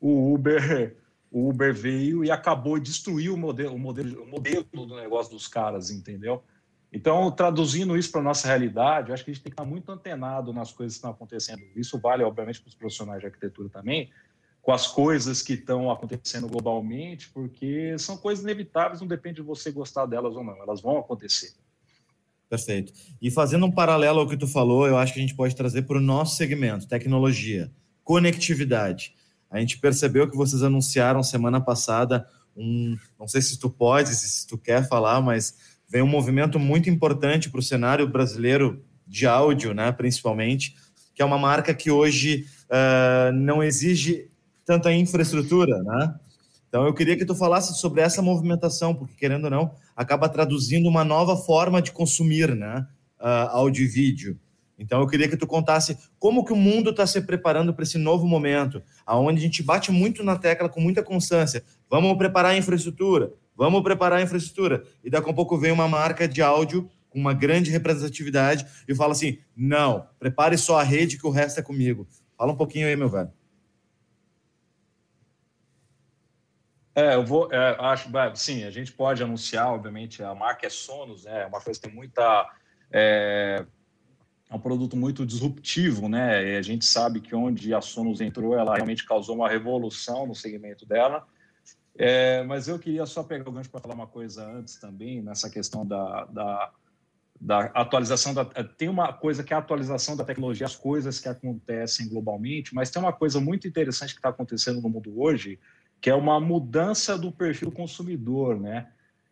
o 0.00 0.34
Uber, 0.34 0.96
o 1.30 1.48
Uber 1.48 1.74
veio 1.74 2.24
e 2.24 2.30
acabou 2.30 2.78
de 2.78 2.90
destruir 2.90 3.30
o 3.30 3.36
modelo, 3.36 3.74
o 3.74 3.78
modelo, 3.78 4.22
o 4.22 4.26
modelo 4.26 4.64
do 4.72 4.96
negócio 4.96 5.32
dos 5.32 5.46
caras, 5.48 5.90
entendeu? 5.90 6.42
Então, 6.92 7.28
traduzindo 7.32 7.96
isso 7.96 8.12
para 8.12 8.20
a 8.20 8.24
nossa 8.24 8.46
realidade, 8.46 9.08
eu 9.08 9.14
acho 9.14 9.24
que 9.24 9.30
a 9.32 9.34
gente 9.34 9.42
tem 9.42 9.50
que 9.50 9.54
estar 9.54 9.68
muito 9.68 9.90
antenado 9.90 10.52
nas 10.52 10.70
coisas 10.70 10.94
que 10.94 10.98
estão 10.98 11.10
acontecendo. 11.10 11.60
Isso 11.74 11.98
vale, 11.98 12.22
obviamente, 12.22 12.60
para 12.60 12.68
os 12.68 12.74
profissionais 12.76 13.18
de 13.18 13.26
arquitetura 13.26 13.68
também, 13.68 14.12
com 14.62 14.70
as 14.70 14.86
coisas 14.86 15.42
que 15.42 15.54
estão 15.54 15.90
acontecendo 15.90 16.46
globalmente, 16.46 17.28
porque 17.30 17.98
são 17.98 18.16
coisas 18.16 18.44
inevitáveis, 18.44 19.00
não 19.00 19.08
depende 19.08 19.36
de 19.36 19.42
você 19.42 19.72
gostar 19.72 20.06
delas 20.06 20.36
ou 20.36 20.44
não, 20.44 20.56
elas 20.62 20.80
vão 20.80 20.96
acontecer. 20.96 21.52
Perfeito. 22.48 22.92
E 23.20 23.30
fazendo 23.30 23.66
um 23.66 23.70
paralelo 23.70 24.20
ao 24.20 24.28
que 24.28 24.36
tu 24.36 24.46
falou, 24.46 24.86
eu 24.86 24.96
acho 24.96 25.12
que 25.12 25.18
a 25.18 25.22
gente 25.22 25.34
pode 25.34 25.56
trazer 25.56 25.82
para 25.82 25.98
o 25.98 26.00
nosso 26.00 26.36
segmento, 26.36 26.86
tecnologia, 26.86 27.70
conectividade. 28.02 29.14
A 29.50 29.58
gente 29.60 29.78
percebeu 29.78 30.28
que 30.28 30.36
vocês 30.36 30.62
anunciaram 30.62 31.22
semana 31.22 31.60
passada 31.60 32.26
um, 32.56 32.96
não 33.18 33.26
sei 33.26 33.42
se 33.42 33.58
tu 33.58 33.68
pode, 33.68 34.14
se 34.14 34.46
tu 34.46 34.56
quer 34.56 34.86
falar, 34.88 35.20
mas 35.20 35.54
vem 35.88 36.02
um 36.02 36.06
movimento 36.06 36.58
muito 36.58 36.88
importante 36.88 37.50
para 37.50 37.60
o 37.60 37.62
cenário 37.62 38.08
brasileiro 38.08 38.84
de 39.06 39.26
áudio, 39.26 39.74
né, 39.74 39.90
principalmente, 39.92 40.74
que 41.14 41.22
é 41.22 41.24
uma 41.24 41.38
marca 41.38 41.74
que 41.74 41.90
hoje 41.90 42.46
uh, 42.64 43.32
não 43.32 43.62
exige 43.62 44.30
tanta 44.64 44.92
infraestrutura, 44.92 45.82
né? 45.82 46.14
Então 46.74 46.84
eu 46.86 46.92
queria 46.92 47.16
que 47.16 47.24
tu 47.24 47.36
falasse 47.36 47.72
sobre 47.78 48.00
essa 48.00 48.20
movimentação, 48.20 48.92
porque 48.96 49.14
querendo 49.14 49.44
ou 49.44 49.50
não, 49.50 49.76
acaba 49.94 50.28
traduzindo 50.28 50.88
uma 50.88 51.04
nova 51.04 51.36
forma 51.36 51.80
de 51.80 51.92
consumir, 51.92 52.52
né, 52.52 52.84
uh, 53.20 53.48
áudio 53.50 53.84
e 53.84 53.86
vídeo. 53.86 54.40
Então 54.76 55.00
eu 55.00 55.06
queria 55.06 55.28
que 55.28 55.36
tu 55.36 55.46
contasse 55.46 55.96
como 56.18 56.44
que 56.44 56.52
o 56.52 56.56
mundo 56.56 56.90
está 56.90 57.06
se 57.06 57.20
preparando 57.20 57.72
para 57.72 57.84
esse 57.84 57.96
novo 57.96 58.26
momento, 58.26 58.82
aonde 59.06 59.38
a 59.38 59.42
gente 59.42 59.62
bate 59.62 59.92
muito 59.92 60.24
na 60.24 60.36
tecla 60.36 60.68
com 60.68 60.80
muita 60.80 61.00
constância. 61.00 61.62
Vamos 61.88 62.18
preparar 62.18 62.50
a 62.50 62.56
infraestrutura, 62.56 63.32
vamos 63.56 63.80
preparar 63.84 64.18
a 64.18 64.22
infraestrutura. 64.22 64.82
E 65.04 65.08
daqui 65.08 65.30
a 65.30 65.32
pouco 65.32 65.56
vem 65.56 65.70
uma 65.70 65.86
marca 65.86 66.26
de 66.26 66.42
áudio 66.42 66.90
com 67.08 67.20
uma 67.20 67.34
grande 67.34 67.70
representatividade 67.70 68.66
e 68.88 68.96
fala 68.96 69.12
assim: 69.12 69.38
não, 69.56 70.08
prepare 70.18 70.58
só 70.58 70.80
a 70.80 70.82
rede 70.82 71.18
que 71.18 71.26
o 71.28 71.30
resto 71.30 71.60
é 71.60 71.62
comigo. 71.62 72.04
Fala 72.36 72.50
um 72.50 72.56
pouquinho 72.56 72.88
aí, 72.88 72.96
meu 72.96 73.08
velho. 73.08 73.30
É, 76.94 77.16
eu 77.16 77.24
vou, 77.24 77.52
é, 77.52 77.76
acho, 77.80 78.08
sim, 78.36 78.62
a 78.62 78.70
gente 78.70 78.92
pode 78.92 79.20
anunciar, 79.20 79.72
obviamente, 79.72 80.22
a 80.22 80.32
marca 80.32 80.66
é 80.66 80.70
Sonos, 80.70 81.24
né, 81.24 81.42
é 81.42 81.46
uma 81.46 81.60
coisa 81.60 81.80
que 81.80 81.88
tem 81.88 81.94
muita, 81.94 82.48
é, 82.92 83.64
é, 84.48 84.54
um 84.54 84.60
produto 84.60 84.96
muito 84.96 85.26
disruptivo, 85.26 86.08
né, 86.08 86.52
e 86.52 86.56
a 86.56 86.62
gente 86.62 86.84
sabe 86.84 87.20
que 87.20 87.34
onde 87.34 87.74
a 87.74 87.80
Sonos 87.80 88.20
entrou, 88.20 88.56
ela 88.56 88.76
realmente 88.76 89.04
causou 89.04 89.34
uma 89.34 89.48
revolução 89.48 90.24
no 90.24 90.36
segmento 90.36 90.86
dela, 90.86 91.26
é, 91.98 92.44
mas 92.44 92.68
eu 92.68 92.78
queria 92.78 93.06
só 93.06 93.24
pegar 93.24 93.48
o 93.48 93.52
gancho 93.52 93.70
para 93.70 93.80
falar 93.80 93.94
uma 93.94 94.06
coisa 94.06 94.48
antes 94.48 94.76
também, 94.76 95.20
nessa 95.20 95.50
questão 95.50 95.84
da, 95.84 96.26
da, 96.26 96.72
da 97.40 97.60
atualização, 97.74 98.32
da, 98.32 98.44
tem 98.44 98.88
uma 98.88 99.12
coisa 99.12 99.42
que 99.42 99.52
é 99.52 99.56
a 99.56 99.58
atualização 99.58 100.16
da 100.16 100.24
tecnologia, 100.24 100.66
as 100.66 100.76
coisas 100.76 101.18
que 101.18 101.28
acontecem 101.28 102.08
globalmente, 102.08 102.72
mas 102.72 102.88
tem 102.88 103.02
uma 103.02 103.12
coisa 103.12 103.40
muito 103.40 103.66
interessante 103.66 104.12
que 104.14 104.20
está 104.20 104.28
acontecendo 104.28 104.80
no 104.80 104.88
mundo 104.88 105.20
hoje, 105.20 105.58
que 106.04 106.10
é 106.10 106.14
uma 106.14 106.38
mudança 106.38 107.16
do 107.16 107.32
perfil 107.32 107.70
do 107.70 107.74
consumidor, 107.74 108.60
né? 108.60 108.88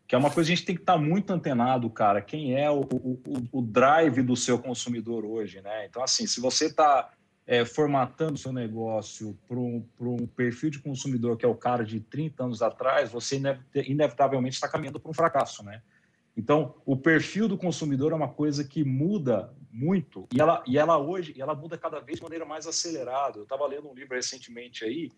Que 0.09 0.15
é 0.15 0.19
uma 0.19 0.31
coisa 0.31 0.49
que 0.49 0.55
a 0.55 0.57
gente 0.57 0.65
tem 0.65 0.75
que 0.75 0.81
estar 0.81 0.95
tá 0.95 0.99
muito 0.99 1.31
antenado, 1.31 1.91
cara. 1.91 2.23
Quem 2.23 2.59
é 2.59 2.71
o, 2.71 2.81
o, 2.81 3.21
o 3.53 3.61
drive 3.61 4.23
do 4.23 4.35
seu 4.35 4.59
consumidor 4.59 5.23
hoje, 5.23 5.61
né? 5.61 5.85
Então, 5.85 6.03
assim, 6.03 6.27
se 6.27 6.41
você 6.41 6.69
está 6.69 7.11
é, 7.47 7.63
formatando 7.67 8.39
seu 8.39 8.55
negócio 8.55 9.39
para 9.47 9.59
um, 9.59 9.87
um, 10.01 10.27
perfil 10.27 10.71
de 10.71 10.79
consumidor 10.79 11.37
que 11.37 11.45
é 11.45 11.49
o 11.49 11.55
cara 11.55 11.85
de 11.85 12.01
30 12.01 12.43
anos 12.43 12.63
atrás, 12.63 13.13
você 13.13 13.39
inevitavelmente 13.75 14.55
está 14.55 14.67
caminhando 14.67 14.99
para 14.99 15.11
um 15.11 15.15
fracasso, 15.15 15.63
né? 15.63 15.83
Então, 16.35 16.75
o 16.87 16.97
perfil 16.97 17.49
do 17.49 17.59
consumidor 17.59 18.13
é 18.13 18.15
uma 18.15 18.33
coisa 18.33 18.65
que 18.65 18.83
muda 18.83 19.53
muito 19.71 20.27
e 20.33 20.41
ela, 20.41 20.65
e 20.67 20.79
ela 20.79 20.97
hoje 20.97 21.35
ela 21.39 21.55
muda 21.55 21.77
cada 21.77 22.01
vez 22.01 22.17
de 22.17 22.23
maneira 22.23 22.47
mais 22.47 22.67
acelerada. 22.67 23.39
Eu 23.39 23.43
estava 23.43 23.67
lendo 23.67 23.91
um 23.91 23.95
livro 23.95 24.15
recentemente 24.15 24.87
aí 24.87 25.11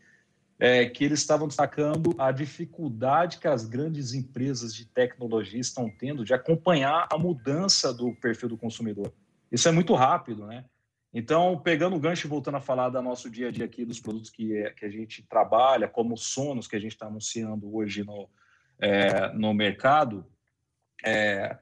é, 0.59 0.87
que 0.87 1.05
eles 1.05 1.19
estavam 1.19 1.49
destacando 1.49 2.15
a 2.19 2.31
dificuldade 2.31 3.39
que 3.39 3.49
as 3.49 3.67
grandes 3.67 4.15
empresas 4.15 4.75
de 4.75 4.87
tecnologia 4.87 5.61
estão 5.61 5.91
tendo 5.91 6.25
de 6.25 6.33
acompanhar 6.33 7.09
a 7.13 7.19
mudança 7.19 7.93
do 7.93 8.15
perfil 8.15 8.49
do 8.49 8.57
consumidor. 8.57 9.13
Isso 9.51 9.69
é 9.69 9.73
muito 9.73 9.95
rápido, 9.95 10.47
né? 10.47 10.65
Então, 11.13 11.57
pegando 11.61 11.95
o 11.95 12.01
gancho 12.01 12.27
e 12.27 12.31
voltando 12.31 12.57
a 12.57 12.61
falar 12.61 12.89
do 12.89 13.01
nosso 13.01 13.31
dia 13.31 13.49
a 13.49 13.51
dia 13.53 13.65
aqui, 13.65 13.85
dos 13.85 14.01
produtos 14.01 14.31
que, 14.31 14.57
é, 14.57 14.71
que 14.71 14.85
a 14.85 14.91
gente 14.91 15.23
trabalha, 15.23 15.87
como 15.87 16.15
os 16.15 16.27
Sonos 16.27 16.67
que 16.67 16.75
a 16.75 16.81
gente 16.81 16.93
está 16.93 17.07
anunciando 17.07 17.73
hoje 17.73 18.03
no, 18.03 18.29
é, 18.81 19.33
no 19.33 19.55
mercado, 19.55 20.27
é, 21.05 21.57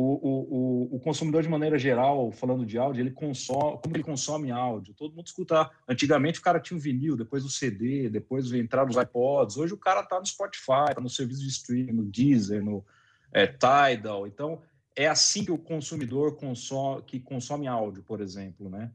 o, 0.00 0.88
o, 0.92 0.96
o, 0.96 1.00
consumidor, 1.00 1.42
de 1.42 1.48
maneira 1.48 1.76
geral, 1.76 2.30
falando 2.30 2.64
de 2.64 2.78
áudio, 2.78 3.02
ele 3.02 3.10
consome, 3.10 3.78
como 3.82 3.96
ele 3.96 4.04
consome 4.04 4.50
áudio? 4.52 4.94
Todo 4.94 5.14
mundo 5.14 5.26
escuta. 5.26 5.68
Antigamente 5.88 6.38
o 6.38 6.42
cara 6.42 6.60
tinha 6.60 6.76
o 6.76 6.80
vinil, 6.80 7.16
depois 7.16 7.44
o 7.44 7.50
CD, 7.50 8.08
depois 8.08 8.52
entraram 8.52 8.88
os 8.88 8.96
iPods. 8.96 9.56
Hoje 9.56 9.74
o 9.74 9.78
cara 9.78 10.02
está 10.02 10.20
no 10.20 10.26
Spotify, 10.26 10.94
tá 10.94 11.00
no 11.00 11.10
serviço 11.10 11.42
de 11.42 11.48
streaming, 11.48 11.92
no 11.92 12.04
Deezer, 12.04 12.64
no 12.64 12.84
é, 13.32 13.46
Tidal. 13.46 14.26
Então, 14.26 14.62
é 14.94 15.08
assim 15.08 15.44
que 15.44 15.50
o 15.50 15.58
consumidor 15.58 16.36
consome, 16.36 17.02
que 17.02 17.18
consome 17.18 17.66
áudio, 17.66 18.04
por 18.04 18.20
exemplo, 18.20 18.70
né? 18.70 18.92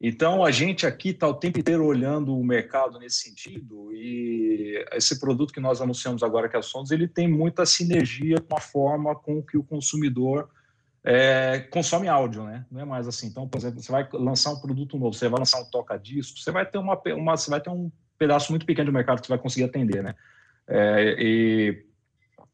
Então, 0.00 0.42
a 0.42 0.50
gente 0.50 0.86
aqui 0.86 1.10
está 1.10 1.28
o 1.28 1.34
tempo 1.34 1.60
inteiro 1.60 1.84
olhando 1.84 2.34
o 2.34 2.42
mercado 2.42 2.98
nesse 2.98 3.18
sentido 3.18 3.92
e 3.92 4.82
esse 4.92 5.20
produto 5.20 5.52
que 5.52 5.60
nós 5.60 5.82
anunciamos 5.82 6.22
agora, 6.22 6.48
que 6.48 6.56
é 6.56 6.58
a 6.58 6.62
Sonos, 6.62 6.90
ele 6.90 7.06
tem 7.06 7.28
muita 7.28 7.66
sinergia 7.66 8.40
com 8.40 8.56
a 8.56 8.60
forma 8.60 9.14
com 9.14 9.42
que 9.42 9.58
o 9.58 9.62
consumidor 9.62 10.48
é, 11.04 11.60
consome 11.70 12.08
áudio, 12.08 12.44
né? 12.44 12.64
Não 12.70 12.80
é 12.80 12.84
mais 12.84 13.06
assim. 13.06 13.26
Então, 13.26 13.46
por 13.46 13.58
exemplo, 13.58 13.82
você 13.82 13.92
vai 13.92 14.08
lançar 14.12 14.52
um 14.52 14.60
produto 14.60 14.98
novo, 14.98 15.12
você 15.12 15.28
vai 15.28 15.38
lançar 15.38 15.60
um 15.60 15.70
toca-disco, 15.70 16.38
você 16.38 16.50
vai 16.50 16.64
ter 16.64 16.78
uma, 16.78 16.98
uma, 17.14 17.36
você 17.36 17.50
vai 17.50 17.60
ter 17.60 17.68
um 17.68 17.92
pedaço 18.18 18.52
muito 18.52 18.64
pequeno 18.64 18.86
de 18.86 18.94
mercado 18.94 19.20
que 19.20 19.26
você 19.26 19.32
vai 19.32 19.38
conseguir 19.38 19.64
atender, 19.64 20.02
né? 20.02 20.14
É, 20.66 21.16
e 21.18 21.86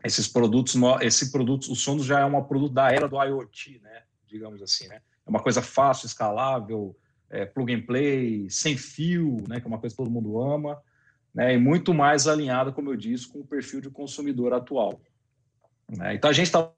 esses 0.04 0.26
produtos, 0.26 0.74
esse 1.00 1.30
produto, 1.30 1.70
o 1.70 1.76
Sonos 1.76 2.04
já 2.04 2.20
é 2.20 2.24
um 2.24 2.42
produto 2.42 2.72
da 2.72 2.90
era 2.90 3.08
do 3.08 3.22
IoT, 3.22 3.80
né? 3.82 4.02
Digamos 4.26 4.60
assim, 4.62 4.88
né? 4.88 5.00
É 5.24 5.30
uma 5.30 5.40
coisa 5.40 5.62
fácil, 5.62 6.06
escalável, 6.06 6.96
é, 7.30 7.44
plug 7.44 7.72
and 7.72 7.82
play, 7.82 8.48
sem 8.50 8.76
fio, 8.76 9.42
né, 9.48 9.60
que 9.60 9.66
é 9.66 9.68
uma 9.68 9.78
coisa 9.78 9.94
que 9.94 10.02
todo 10.02 10.10
mundo 10.10 10.40
ama. 10.40 10.80
né, 11.34 11.54
e 11.54 11.58
muito 11.58 11.92
mais 11.92 12.26
alinhada, 12.26 12.72
como 12.72 12.90
eu 12.90 12.96
disse, 12.96 13.28
com 13.28 13.40
o 13.40 13.46
perfil 13.46 13.80
de 13.80 13.90
consumidor 13.90 14.54
atual. 14.54 15.00
Né? 15.88 16.14
Então 16.14 16.30
a 16.30 16.32
gente 16.32 16.46
está 16.46 16.72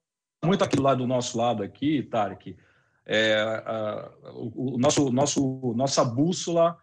muito 0.44 0.64
aqui 0.64 0.78
lado 0.78 0.98
do 0.98 1.06
nosso 1.06 1.38
lado 1.38 1.62
aqui, 1.62 2.02
Tarek, 2.02 2.56
é, 3.06 3.40
a, 3.40 4.12
o, 4.34 4.74
o, 4.74 4.78
nosso, 4.78 5.10
nosso, 5.10 5.72
nossa 5.74 6.04
bússola 6.04 6.76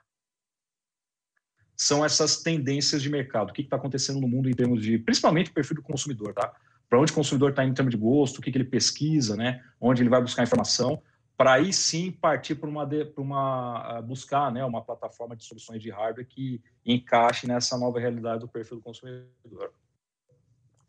são 1.78 2.04
essas 2.04 2.42
tendências 2.42 3.02
de 3.02 3.10
mercado. 3.10 3.50
O 3.50 3.54
que 3.54 3.62
está 3.62 3.76
acontecendo 3.76 4.20
no 4.20 4.28
mundo 4.28 4.50
em 4.50 4.54
termos 4.54 4.82
de, 4.82 4.98
principalmente, 4.98 5.52
perfil 5.52 5.76
do 5.76 5.84
consumidor, 5.84 6.34
tá? 6.34 6.54
Para 6.90 7.00
onde 7.00 7.12
o 7.12 7.16
consumidor 7.16 7.52
está 7.52 7.64
em 7.64 7.74
termos 7.74 7.92
de 7.94 7.98
gosto, 7.98 8.38
o 8.38 8.42
que, 8.42 8.52
que 8.52 8.58
ele 8.58 8.66
pesquisa, 8.66 9.36
né? 9.36 9.64
Onde 9.80 10.02
ele 10.02 10.10
vai 10.10 10.22
buscar 10.22 10.44
informação, 10.44 11.02
para 11.38 11.54
aí 11.54 11.74
sim 11.74 12.12
partir 12.12 12.56
para 12.56 12.70
uma, 12.70 12.88
uma 13.18 14.02
buscar, 14.02 14.52
né? 14.52 14.64
Uma 14.64 14.82
plataforma 14.82 15.36
de 15.36 15.44
soluções 15.44 15.82
de 15.82 15.90
hardware 15.90 16.28
que 16.28 16.62
encaixe 16.86 17.48
nessa 17.48 17.78
nova 17.78 18.00
realidade 18.00 18.42
do 18.42 18.48
perfil 18.48 18.78
do 18.78 18.84
consumidor. 18.84 19.74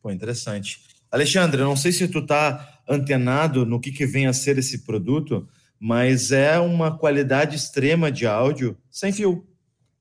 Pô, 0.00 0.10
interessante. 0.10 0.84
Alexandre, 1.10 1.62
não 1.62 1.76
sei 1.76 1.92
se 1.92 2.06
tu 2.08 2.20
está 2.20 2.80
antenado 2.88 3.66
no 3.66 3.80
que, 3.80 3.90
que 3.90 4.06
vem 4.06 4.26
a 4.26 4.32
ser 4.32 4.58
esse 4.58 4.84
produto, 4.84 5.48
mas 5.78 6.30
é 6.32 6.58
uma 6.58 6.96
qualidade 6.96 7.56
extrema 7.56 8.10
de 8.10 8.26
áudio 8.26 8.76
sem 8.90 9.12
fio 9.12 9.46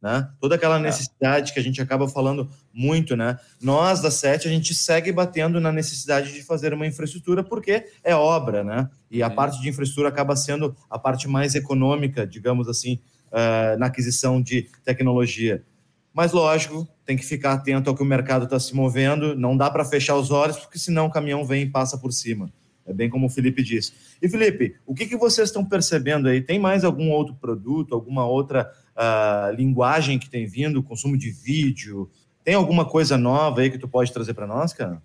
né? 0.06 0.30
Toda 0.40 0.54
aquela 0.54 0.78
é. 0.78 0.82
necessidade 0.82 1.52
que 1.52 1.60
a 1.60 1.64
gente 1.64 1.82
acaba 1.82 2.08
falando 2.08 2.48
muito, 2.72 3.18
né? 3.18 3.40
Nós 3.60 4.02
da 4.02 4.12
SET, 4.12 4.48
a 4.48 4.52
gente 4.52 4.76
segue 4.76 5.12
batendo 5.12 5.60
na 5.60 5.72
necessidade 5.72 6.32
de 6.32 6.44
fazer 6.44 6.76
uma 6.76 6.86
infraestrutura 6.86 7.44
porque 7.44 7.88
é 8.04 8.14
obra, 8.14 8.64
né? 8.64 8.88
E 9.10 9.24
a 9.24 9.32
parte 9.32 9.60
de 9.60 9.68
infraestrutura 9.68 10.10
acaba 10.10 10.36
sendo 10.36 10.76
a 10.92 11.00
parte 11.00 11.28
mais 11.28 11.56
econômica, 11.56 12.28
digamos 12.28 12.70
assim, 12.70 13.00
uh, 13.32 13.80
na 13.80 13.88
aquisição 13.88 14.40
de 14.40 14.70
tecnologia. 14.84 15.64
Mas, 16.14 16.32
lógico, 16.32 16.88
tem 17.04 17.18
que 17.18 17.26
ficar 17.26 17.54
atento 17.54 17.90
ao 17.90 17.96
que 17.96 18.04
o 18.04 18.06
mercado 18.06 18.46
está 18.46 18.60
se 18.60 18.76
movendo, 18.76 19.36
não 19.36 19.58
dá 19.58 19.72
para 19.72 19.84
fechar 19.84 20.16
os 20.16 20.30
olhos, 20.30 20.58
porque 20.58 20.78
senão 20.78 21.08
o 21.08 21.12
caminhão 21.12 21.44
vem 21.44 21.64
e 21.64 21.70
passa 21.70 21.98
por 21.98 22.14
cima. 22.14 22.54
É 22.86 22.94
bem 22.94 23.10
como 23.10 23.26
o 23.26 23.30
Felipe 23.30 23.64
disse. 23.64 23.92
E, 24.22 24.30
Felipe, 24.30 24.76
o 24.86 24.94
que, 24.94 25.08
que 25.08 25.18
vocês 25.18 25.50
estão 25.50 25.66
percebendo 25.66 26.28
aí? 26.28 26.42
Tem 26.42 26.60
mais 26.60 26.84
algum 26.84 27.10
outro 27.10 27.34
produto, 27.34 27.96
alguma 27.96 28.28
outra 28.28 28.72
uh, 28.96 29.54
linguagem 29.54 30.18
que 30.18 30.30
tem 30.30 30.46
vindo, 30.46 30.82
consumo 30.84 31.18
de 31.18 31.30
vídeo? 31.30 32.10
Tem 32.44 32.56
alguma 32.56 32.86
coisa 32.86 33.18
nova 33.18 33.62
aí 33.62 33.70
que 33.70 33.78
tu 33.78 33.88
pode 33.88 34.12
trazer 34.12 34.34
para 34.34 34.48
nós, 34.48 34.74
cara? 34.74 35.02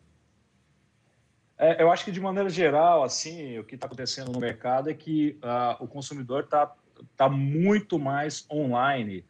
É, 1.59 1.83
eu 1.83 1.91
acho 1.91 2.05
que 2.05 2.13
de 2.13 2.21
maneira 2.21 2.49
geral, 2.49 3.03
assim, 3.05 3.59
o 3.59 3.65
que 3.65 3.75
está 3.75 3.87
acontecendo 3.87 4.33
no 4.33 4.41
mercado 4.41 4.89
é 4.89 4.95
que 4.95 5.39
uh, 5.43 5.83
o 5.85 5.87
consumidor 5.87 6.45
está 6.45 6.73
tá 7.17 7.29
muito 7.29 7.99
mais 7.99 8.47
online. 8.51 9.25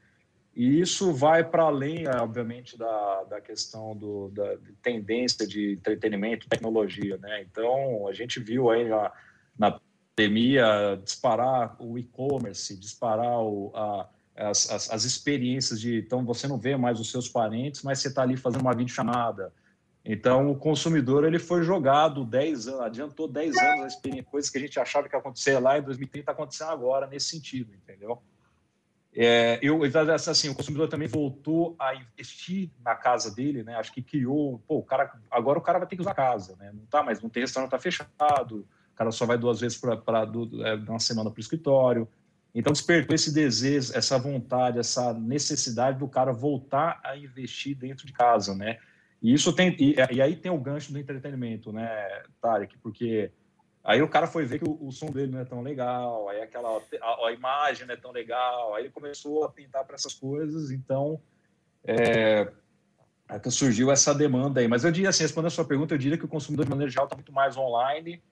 E 0.54 0.80
isso 0.80 1.12
vai 1.12 1.42
para 1.44 1.64
além, 1.64 2.06
obviamente, 2.08 2.76
da, 2.76 3.24
da 3.24 3.40
questão 3.40 3.96
do, 3.96 4.28
da 4.28 4.56
tendência 4.82 5.46
de 5.46 5.72
entretenimento, 5.72 6.48
tecnologia, 6.48 7.16
né? 7.18 7.42
Então, 7.42 8.06
a 8.08 8.12
gente 8.12 8.40
viu 8.40 8.70
aí 8.70 8.88
na, 8.88 9.12
na 9.58 9.80
pandemia 10.14 11.00
disparar 11.04 11.76
o 11.78 11.96
e-commerce, 11.98 12.76
disparar 12.76 13.40
o, 13.40 13.72
a, 13.74 14.08
as, 14.36 14.70
as, 14.70 14.90
as, 14.90 15.04
experiências 15.04 15.80
de... 15.80 15.98
Então, 15.98 16.24
você 16.24 16.48
não 16.48 16.58
vê 16.58 16.76
mais 16.76 16.98
os 17.00 17.10
seus 17.10 17.28
parentes, 17.28 17.82
mas 17.82 17.98
você 17.98 18.08
está 18.08 18.22
ali 18.22 18.36
fazendo 18.36 18.62
uma 18.62 18.74
videochamada. 18.74 19.52
Então, 20.04 20.50
o 20.50 20.56
consumidor 20.56 21.24
ele 21.24 21.38
foi 21.38 21.62
jogado 21.62 22.24
10 22.24 22.68
anos, 22.68 22.80
adiantou 22.80 23.28
10 23.28 23.56
anos 23.58 23.84
a 23.84 23.86
experiência, 23.86 24.30
coisas 24.30 24.50
que 24.50 24.58
a 24.58 24.60
gente 24.60 24.80
achava 24.80 25.08
que 25.08 25.16
acontecer 25.16 25.58
lá 25.58 25.78
em 25.78 25.82
2030 25.82 26.22
está 26.22 26.32
acontecendo 26.32 26.70
agora, 26.70 27.06
nesse 27.06 27.28
sentido, 27.28 27.74
entendeu? 27.74 28.22
É, 29.14 29.58
eu, 29.60 29.80
assim, 30.28 30.48
o 30.48 30.54
consumidor 30.54 30.88
também 30.88 31.08
voltou 31.08 31.74
a 31.78 31.94
investir 31.94 32.70
na 32.82 32.94
casa 32.94 33.34
dele, 33.34 33.64
né? 33.64 33.74
Acho 33.74 33.92
que 33.92 34.00
criou, 34.00 34.62
pô, 34.66 34.78
o 34.78 34.82
cara, 34.82 35.12
agora 35.30 35.58
o 35.58 35.62
cara 35.62 35.80
vai 35.80 35.88
ter 35.88 35.96
que 35.96 36.02
usar 36.02 36.12
a 36.12 36.14
casa, 36.14 36.56
né? 36.56 36.70
Não 36.72 36.86
tá 36.86 37.02
mais, 37.02 37.20
não 37.20 37.28
tem 37.28 37.42
restaurante, 37.42 37.72
tá 37.72 37.78
fechado, 37.78 38.66
o 38.92 38.94
cara 38.94 39.10
só 39.10 39.26
vai 39.26 39.36
duas 39.36 39.60
vezes 39.60 39.76
para 39.76 39.94
é, 39.94 40.74
uma 40.88 41.00
semana 41.00 41.30
para 41.30 41.38
o 41.38 41.40
escritório. 41.40 42.08
Então 42.54 42.72
despertou 42.72 43.14
esse 43.14 43.32
desejo, 43.32 43.96
essa 43.96 44.18
vontade, 44.18 44.78
essa 44.78 45.14
necessidade 45.14 45.98
do 45.98 46.08
cara 46.08 46.32
voltar 46.32 47.00
a 47.04 47.16
investir 47.16 47.76
dentro 47.76 48.06
de 48.06 48.12
casa, 48.12 48.54
né? 48.54 48.78
E 49.22 49.32
isso 49.32 49.52
tem, 49.52 49.76
e, 49.78 49.94
e 50.12 50.22
aí 50.22 50.34
tem 50.34 50.50
o 50.50 50.58
gancho 50.58 50.92
do 50.92 50.98
entretenimento, 50.98 51.72
né, 51.72 52.22
Tarek? 52.40 52.76
Porque 52.78 53.30
Aí 53.82 54.02
o 54.02 54.08
cara 54.08 54.26
foi 54.26 54.44
ver 54.44 54.58
que 54.58 54.68
o, 54.68 54.78
o, 54.86 54.92
som 54.92 55.06
dele 55.06 55.32
não 55.32 55.40
é 55.40 55.44
tão 55.44 55.62
legal, 55.62 56.28
aí 56.28 56.42
aquela 56.42 56.68
a, 57.00 57.26
a, 57.26 57.32
imagem 57.32 57.86
não 57.86 57.94
é 57.94 57.96
tão 57.96 58.12
legal, 58.12 58.74
aí 58.74 58.82
ele 58.82 58.90
começou 58.90 59.44
a 59.44 59.48
tentar 59.48 59.84
para 59.84 59.94
essas 59.94 60.12
coisas, 60.12 60.70
então 60.70 61.18
é, 61.82 62.52
é 63.26 63.50
surgiu 63.50 63.90
essa 63.90 64.14
demanda 64.14 64.60
aí. 64.60 64.68
Mas 64.68 64.84
eu 64.84 64.92
diria 64.92 65.08
assim, 65.08 65.22
respondendo 65.22 65.48
a 65.48 65.54
sua 65.54 65.64
pergunta, 65.64 65.94
eu 65.94 65.98
diria 65.98 66.18
que 66.18 66.24
o 66.26 66.28
consumidor 66.28 66.66
de 66.66 66.70
maneira 66.70 66.90
geral 66.90 67.06
está 67.06 67.16
muito 67.16 67.32
mais 67.32 67.56
online, 67.56 68.22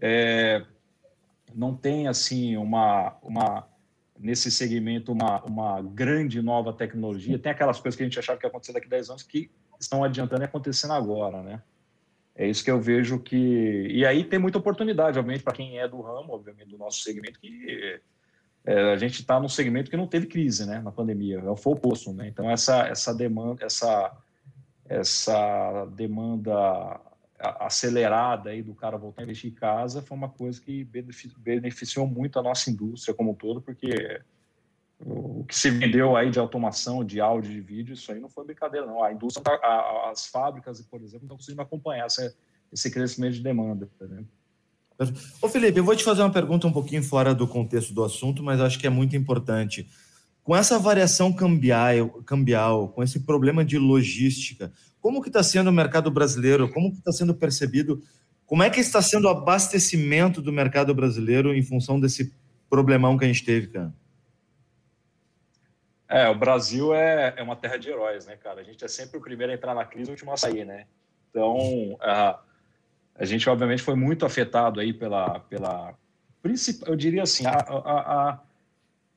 é, 0.00 0.64
não 1.54 1.74
tem 1.74 2.08
assim 2.08 2.56
uma, 2.56 3.16
uma 3.22 3.66
nesse 4.18 4.50
segmento 4.50 5.12
uma, 5.12 5.42
uma 5.44 5.82
grande 5.82 6.40
nova 6.40 6.72
tecnologia, 6.72 7.38
tem 7.38 7.52
aquelas 7.52 7.80
coisas 7.80 7.96
que 7.96 8.02
a 8.02 8.06
gente 8.06 8.18
achava 8.18 8.38
que 8.38 8.46
ia 8.46 8.48
acontecer 8.48 8.72
daqui 8.72 8.86
a 8.86 8.90
10 8.90 9.10
anos 9.10 9.22
que 9.22 9.50
estão 9.78 10.02
adiantando 10.04 10.42
e 10.42 10.44
acontecendo 10.44 10.92
agora, 10.92 11.42
né? 11.42 11.62
É 12.36 12.48
isso 12.48 12.64
que 12.64 12.70
eu 12.70 12.80
vejo 12.80 13.20
que. 13.20 13.86
E 13.90 14.04
aí 14.04 14.24
tem 14.24 14.40
muita 14.40 14.58
oportunidade, 14.58 15.18
obviamente, 15.18 15.44
para 15.44 15.52
quem 15.52 15.78
é 15.78 15.86
do 15.86 16.00
ramo, 16.00 16.32
obviamente, 16.32 16.68
do 16.68 16.76
nosso 16.76 17.00
segmento, 17.00 17.38
que 17.38 18.00
é, 18.64 18.92
a 18.92 18.96
gente 18.96 19.20
está 19.20 19.38
num 19.38 19.48
segmento 19.48 19.88
que 19.88 19.96
não 19.96 20.06
teve 20.06 20.26
crise 20.26 20.66
né, 20.66 20.80
na 20.80 20.90
pandemia, 20.90 21.38
é 21.38 21.56
foi 21.56 21.72
o 21.72 21.76
oposto. 21.76 22.12
Né? 22.12 22.26
Então, 22.26 22.50
essa, 22.50 22.88
essa 22.88 23.14
demanda, 23.14 23.64
essa, 23.64 24.16
essa 24.88 25.84
demanda 25.94 27.00
acelerada 27.38 28.50
aí 28.50 28.62
do 28.62 28.74
cara 28.74 28.96
voltar 28.96 29.22
a 29.22 29.24
investir 29.24 29.50
em 29.50 29.54
casa 29.54 30.00
foi 30.00 30.16
uma 30.16 30.28
coisa 30.28 30.60
que 30.60 30.86
beneficiou 31.38 32.06
muito 32.06 32.38
a 32.38 32.42
nossa 32.42 32.70
indústria 32.70 33.14
como 33.14 33.32
um 33.32 33.34
todo, 33.34 33.60
porque 33.60 34.20
o 35.00 35.44
que 35.44 35.56
se 35.56 35.70
vendeu 35.70 36.16
aí 36.16 36.30
de 36.30 36.38
automação, 36.38 37.04
de 37.04 37.20
áudio, 37.20 37.50
de 37.50 37.60
vídeo, 37.60 37.94
isso 37.94 38.10
aí 38.12 38.20
não 38.20 38.28
foi 38.28 38.44
brincadeira, 38.44 38.86
não. 38.86 39.02
A 39.02 39.12
indústria, 39.12 39.42
tá, 39.42 40.10
as 40.10 40.26
fábricas, 40.26 40.80
por 40.82 41.02
exemplo, 41.02 41.26
não 41.26 41.26
estão 41.26 41.36
conseguindo 41.36 41.62
acompanhar 41.62 42.06
essa, 42.06 42.34
esse 42.72 42.90
crescimento 42.90 43.34
de 43.34 43.42
demanda. 43.42 43.88
Né? 44.00 44.24
Ô 45.42 45.48
Felipe, 45.48 45.78
eu 45.78 45.84
vou 45.84 45.96
te 45.96 46.04
fazer 46.04 46.22
uma 46.22 46.32
pergunta 46.32 46.66
um 46.66 46.72
pouquinho 46.72 47.02
fora 47.02 47.34
do 47.34 47.46
contexto 47.46 47.92
do 47.92 48.04
assunto, 48.04 48.42
mas 48.42 48.60
acho 48.60 48.78
que 48.78 48.86
é 48.86 48.90
muito 48.90 49.16
importante. 49.16 49.88
Com 50.42 50.54
essa 50.54 50.78
variação 50.78 51.32
cambial, 51.32 52.22
cambial 52.22 52.88
com 52.88 53.02
esse 53.02 53.20
problema 53.20 53.64
de 53.64 53.78
logística, 53.78 54.72
como 55.04 55.20
que 55.20 55.28
está 55.28 55.42
sendo 55.42 55.68
o 55.68 55.72
mercado 55.72 56.10
brasileiro? 56.10 56.66
Como 56.72 56.90
que 56.90 56.96
está 56.96 57.12
sendo 57.12 57.34
percebido? 57.34 58.02
Como 58.46 58.62
é 58.62 58.70
que 58.70 58.80
está 58.80 59.02
sendo 59.02 59.26
o 59.26 59.28
abastecimento 59.28 60.40
do 60.40 60.50
mercado 60.50 60.94
brasileiro 60.94 61.54
em 61.54 61.62
função 61.62 62.00
desse 62.00 62.34
problemão 62.70 63.18
que 63.18 63.26
a 63.26 63.28
gente 63.28 63.44
teve, 63.44 63.66
cara? 63.66 63.92
É, 66.08 66.26
o 66.30 66.34
Brasil 66.34 66.94
é, 66.94 67.34
é 67.36 67.42
uma 67.42 67.54
terra 67.54 67.76
de 67.76 67.90
heróis, 67.90 68.24
né, 68.24 68.34
cara? 68.36 68.62
A 68.62 68.64
gente 68.64 68.82
é 68.82 68.88
sempre 68.88 69.18
o 69.18 69.20
primeiro 69.20 69.52
a 69.52 69.54
entrar 69.54 69.74
na 69.74 69.84
crise 69.84 70.08
e 70.08 70.10
o 70.10 70.14
último 70.14 70.32
a 70.32 70.38
sair, 70.38 70.64
né? 70.64 70.86
Então, 71.28 71.98
a, 72.00 72.40
a 73.14 73.26
gente, 73.26 73.46
obviamente, 73.50 73.82
foi 73.82 73.94
muito 73.94 74.24
afetado 74.24 74.80
aí 74.80 74.94
pela... 74.94 75.38
pela 75.40 75.94
eu 76.86 76.96
diria 76.96 77.24
assim, 77.24 77.44
a, 77.44 77.58
a, 77.58 78.30
a 78.30 78.40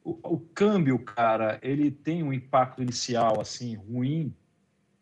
o, 0.04 0.34
o, 0.34 0.40
câmbio, 0.54 1.00
cara, 1.00 1.60
ele 1.62 1.90
tem 1.90 2.24
um 2.24 2.34
impacto 2.34 2.82
inicial, 2.82 3.40
assim, 3.40 3.76
ruim, 3.76 4.36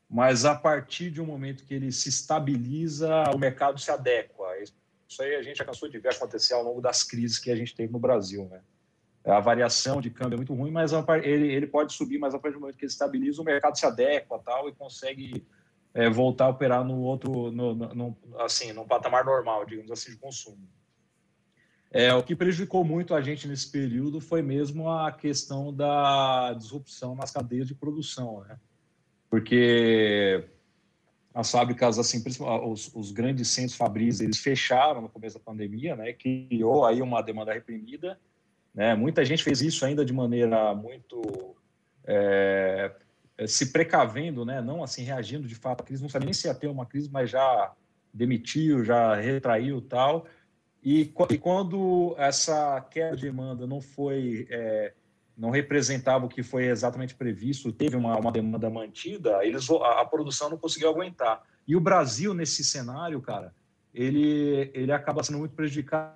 mas 0.09 0.45
a 0.45 0.55
partir 0.55 1.09
de 1.09 1.21
um 1.21 1.25
momento 1.25 1.65
que 1.65 1.73
ele 1.73 1.91
se 1.91 2.09
estabiliza, 2.09 3.23
o 3.33 3.37
mercado 3.37 3.79
se 3.79 3.89
adequa. 3.91 4.45
Isso 5.07 5.21
aí 5.21 5.35
a 5.35 5.41
gente 5.41 5.57
já 5.57 5.65
cansou 5.65 5.89
de 5.89 5.99
ver 5.99 6.09
acontecer 6.09 6.53
ao 6.53 6.63
longo 6.63 6.81
das 6.81 7.03
crises 7.03 7.39
que 7.39 7.51
a 7.51 7.55
gente 7.55 7.75
teve 7.75 7.91
no 7.91 7.99
Brasil, 7.99 8.45
né? 8.45 8.61
a 9.25 9.39
variação 9.39 9.99
de 9.99 10.11
câmbio 10.11 10.35
é 10.35 10.37
muito 10.37 10.53
ruim, 10.53 10.71
mas 10.71 10.91
ele, 11.23 11.51
ele 11.51 11.65
pode 11.65 11.93
subir, 11.93 12.19
mas 12.19 12.35
a 12.35 12.39
partir 12.39 12.55
do 12.55 12.61
momento 12.61 12.77
que 12.77 12.85
ele 12.85 12.91
estabiliza, 12.91 13.41
o 13.41 13.45
mercado 13.45 13.77
se 13.77 13.85
adequa 13.85 14.39
tal, 14.39 14.69
e 14.69 14.73
consegue 14.73 15.43
é, 15.93 16.09
voltar 16.09 16.45
a 16.45 16.49
operar 16.49 16.83
no 16.83 16.99
outro, 16.99 17.51
no, 17.51 17.73
no, 17.73 18.17
assim, 18.37 18.71
num 18.71 18.85
patamar 18.85 19.25
normal, 19.25 19.65
digamos 19.65 19.89
assim, 19.89 20.11
de 20.11 20.17
consumo. 20.17 20.69
É, 21.89 22.13
o 22.13 22.21
que 22.21 22.35
prejudicou 22.35 22.83
muito 22.83 23.15
a 23.15 23.21
gente 23.21 23.47
nesse 23.47 23.71
período 23.71 24.19
foi 24.19 24.41
mesmo 24.41 24.89
a 24.89 25.11
questão 25.11 25.73
da 25.73 26.53
disrupção 26.53 27.15
nas 27.15 27.31
cadeias 27.31 27.67
de 27.67 27.73
produção, 27.73 28.41
né? 28.41 28.59
Porque 29.35 30.45
as 31.33 31.51
fábricas, 31.51 31.99
assim, 31.99 32.23
os, 32.69 32.95
os 32.95 33.11
grandes 33.11 33.49
centros 33.49 33.75
fabris, 33.75 34.21
eles 34.21 34.37
fecharam 34.37 35.01
no 35.01 35.09
começo 35.09 35.37
da 35.37 35.43
pandemia, 35.43 35.93
né? 35.93 36.13
Criou 36.13 36.85
aí 36.85 37.01
uma 37.01 37.21
demanda 37.21 37.51
reprimida, 37.51 38.17
né? 38.73 38.95
Muita 38.95 39.25
gente 39.25 39.43
fez 39.43 39.61
isso 39.61 39.85
ainda 39.85 40.05
de 40.05 40.13
maneira 40.13 40.73
muito 40.73 41.53
é, 42.05 42.95
se 43.45 43.73
precavendo, 43.73 44.45
né? 44.45 44.61
não 44.61 44.81
assim 44.81 45.03
reagindo 45.03 45.49
de 45.49 45.55
fato 45.55 45.81
à 45.81 45.83
crise, 45.83 46.01
não 46.01 46.07
sabia 46.07 46.27
nem 46.27 46.33
se 46.33 46.47
ia 46.47 46.55
ter 46.55 46.67
uma 46.67 46.85
crise, 46.85 47.09
mas 47.11 47.29
já 47.29 47.73
demitiu, 48.13 48.85
já 48.85 49.15
retraiu 49.15 49.81
tal. 49.81 50.27
E, 50.81 51.13
e 51.29 51.37
quando 51.37 52.15
essa 52.17 52.79
queda 52.89 53.17
de 53.17 53.23
demanda 53.23 53.67
não 53.67 53.81
foi 53.81 54.47
é, 54.49 54.93
não 55.37 55.49
representava 55.49 56.25
o 56.25 56.29
que 56.29 56.41
foi 56.41 56.65
exatamente 56.65 57.15
previsto, 57.15 57.71
teve 57.71 57.95
uma, 57.95 58.17
uma 58.17 58.31
demanda 58.31 58.69
mantida, 58.69 59.45
eles, 59.45 59.69
a, 59.69 60.01
a, 60.01 60.05
produção 60.05 60.49
não 60.49 60.57
conseguiu 60.57 60.89
aguentar. 60.89 61.43
E 61.67 61.75
o 61.75 61.81
Brasil, 61.81 62.33
nesse 62.33 62.63
cenário, 62.63 63.21
cara, 63.21 63.53
ele, 63.93 64.71
ele 64.73 64.91
acaba 64.91 65.23
sendo 65.23 65.39
muito 65.39 65.53
prejudicado, 65.53 66.15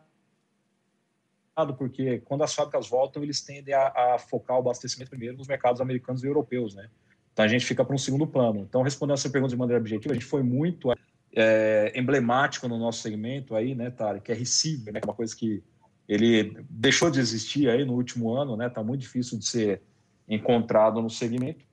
porque 1.78 2.20
quando 2.20 2.44
as 2.44 2.54
fábricas 2.54 2.88
voltam, 2.88 3.22
eles 3.22 3.42
tendem 3.42 3.74
a, 3.74 4.16
a 4.16 4.20
focar 4.20 4.56
o 4.56 4.60
abastecimento 4.60 5.10
primeiro 5.10 5.38
nos 5.38 5.48
mercados 5.48 5.82
americanos 5.82 6.24
e 6.24 6.28
europeus, 6.28 6.74
né? 6.74 6.90
Então 7.34 7.44
a 7.44 7.48
gente 7.48 7.66
fica 7.66 7.84
para 7.84 7.96
um 7.96 7.98
segundo 7.98 8.26
plano. 8.28 8.62
Então, 8.62 8.82
respondendo 8.82 9.16
a 9.16 9.18
sua 9.18 9.32
pergunta 9.32 9.52
de 9.52 9.58
maneira 9.58 9.80
objetiva, 9.80 10.14
a 10.14 10.16
gente 10.16 10.26
foi 10.26 10.44
muito 10.44 10.94
é, 11.34 11.92
emblemático 11.96 12.68
no 12.68 12.78
nosso 12.78 13.02
segmento 13.02 13.56
aí, 13.56 13.76
né, 13.76 13.90
Tari, 13.90 14.22
que 14.22 14.32
é 14.32 14.36
receiver, 14.36 14.94
né, 14.94 15.00
é 15.02 15.06
uma 15.06 15.14
coisa 15.14 15.36
que 15.36 15.64
ele 16.10 16.58
deixou 16.68 17.12
de 17.12 17.20
existir 17.20 17.70
aí 17.70 17.86
no 17.86 17.94
último 17.94 18.34
ano, 18.34 18.58
né, 18.58 18.68
tá 18.68 18.84
muito 18.84 19.02
difícil 19.02 19.38
de 19.38 19.46
ser 19.46 19.82
encontrado 20.28 21.00
no 21.02 21.10
segmento, 21.10 21.64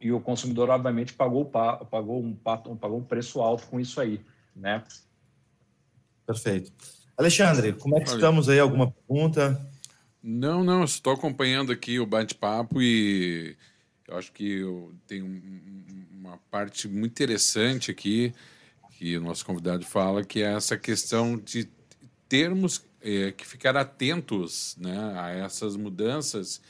e 0.00 0.10
o 0.10 0.18
consumidor, 0.18 0.70
obviamente, 0.70 1.12
pagou, 1.12 1.44
pagou, 1.44 2.24
um, 2.24 2.34
pagou 2.34 2.98
um 2.98 3.04
preço 3.04 3.42
alto 3.42 3.66
com 3.66 3.78
isso 3.78 4.00
aí, 4.00 4.18
né. 4.56 4.82
Perfeito. 6.26 6.72
Alexandre, 7.18 7.74
como 7.74 7.98
é 7.98 8.00
que 8.00 8.08
estamos 8.08 8.48
aí? 8.48 8.58
Alguma 8.58 8.90
pergunta? 8.90 9.70
Não, 10.22 10.64
não, 10.64 10.84
estou 10.84 11.12
acompanhando 11.12 11.70
aqui 11.70 12.00
o 12.00 12.06
bate-papo 12.06 12.80
e 12.80 13.56
eu 14.08 14.16
acho 14.16 14.32
que 14.32 14.62
tem 15.06 15.22
uma 16.12 16.38
parte 16.50 16.88
muito 16.88 17.12
interessante 17.12 17.90
aqui 17.90 18.32
que 18.92 19.16
o 19.18 19.20
nosso 19.20 19.44
convidado 19.44 19.84
fala, 19.84 20.24
que 20.24 20.42
é 20.42 20.54
essa 20.54 20.78
questão 20.78 21.36
de 21.36 21.68
termos 22.28 22.84
é, 23.02 23.32
que 23.32 23.46
ficar 23.46 23.76
atentos 23.76 24.76
né, 24.78 25.12
a 25.16 25.30
essas 25.30 25.76
mudanças, 25.76 26.60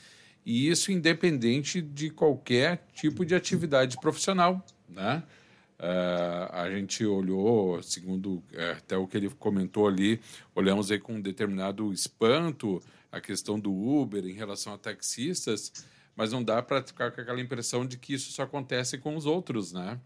e 0.45 0.69
isso 0.69 0.91
independente 0.91 1.81
de 1.81 2.09
qualquer 2.09 2.85
tipo 2.93 3.25
de 3.25 3.35
atividade 3.35 3.97
profissional. 3.99 4.65
Né? 4.89 5.23
Uh, 5.79 6.53
a 6.53 6.69
gente 6.69 7.05
olhou, 7.05 7.81
segundo 7.81 8.43
é, 8.53 8.71
até 8.71 8.97
o 8.97 9.07
que 9.07 9.17
ele 9.17 9.29
comentou 9.29 9.87
ali, 9.87 10.19
olhamos 10.53 10.91
aí 10.91 10.99
com 10.99 11.15
um 11.15 11.21
determinado 11.21 11.91
espanto 11.91 12.81
a 13.11 13.19
questão 13.19 13.59
do 13.59 13.73
Uber 13.73 14.25
em 14.25 14.33
relação 14.33 14.73
a 14.73 14.77
taxistas, 14.77 15.71
mas 16.15 16.31
não 16.31 16.43
dá 16.43 16.61
para 16.61 16.83
ficar 16.83 17.11
com 17.11 17.21
aquela 17.21 17.41
impressão 17.41 17.85
de 17.85 17.97
que 17.97 18.13
isso 18.13 18.31
só 18.31 18.43
acontece 18.43 18.97
com 18.97 19.15
os 19.15 19.25
outros, 19.25 19.73
né? 19.73 19.99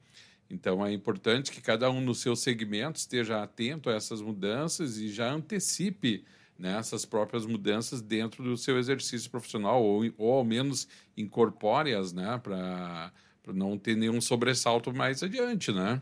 Então 0.49 0.85
é 0.85 0.91
importante 0.93 1.51
que 1.51 1.61
cada 1.61 1.89
um 1.89 1.99
no 1.99 2.13
seu 2.13 2.35
segmento 2.35 2.99
esteja 2.99 3.41
atento 3.41 3.89
a 3.89 3.93
essas 3.93 4.21
mudanças 4.21 4.97
e 4.97 5.09
já 5.11 5.31
antecipe 5.31 6.23
né, 6.57 6.77
essas 6.77 7.05
próprias 7.05 7.45
mudanças 7.45 8.01
dentro 8.01 8.43
do 8.43 8.55
seu 8.57 8.77
exercício 8.77 9.29
profissional, 9.29 9.83
ou, 9.83 10.03
ou 10.17 10.33
ao 10.33 10.43
menos 10.45 10.87
incorpore-as 11.17 12.13
né, 12.13 12.39
para 12.41 13.11
não 13.53 13.77
ter 13.77 13.95
nenhum 13.95 14.21
sobressalto 14.21 14.93
mais 14.93 15.21
adiante. 15.21 15.71
Né? 15.71 16.01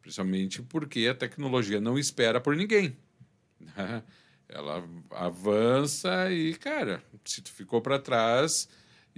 Principalmente 0.00 0.62
porque 0.62 1.08
a 1.08 1.14
tecnologia 1.14 1.80
não 1.80 1.98
espera 1.98 2.40
por 2.40 2.54
ninguém. 2.54 2.96
Né? 3.60 4.02
Ela 4.48 4.88
avança 5.10 6.30
e, 6.30 6.54
cara, 6.54 7.02
se 7.24 7.42
tu 7.42 7.52
ficou 7.52 7.82
para 7.82 7.98
trás 7.98 8.68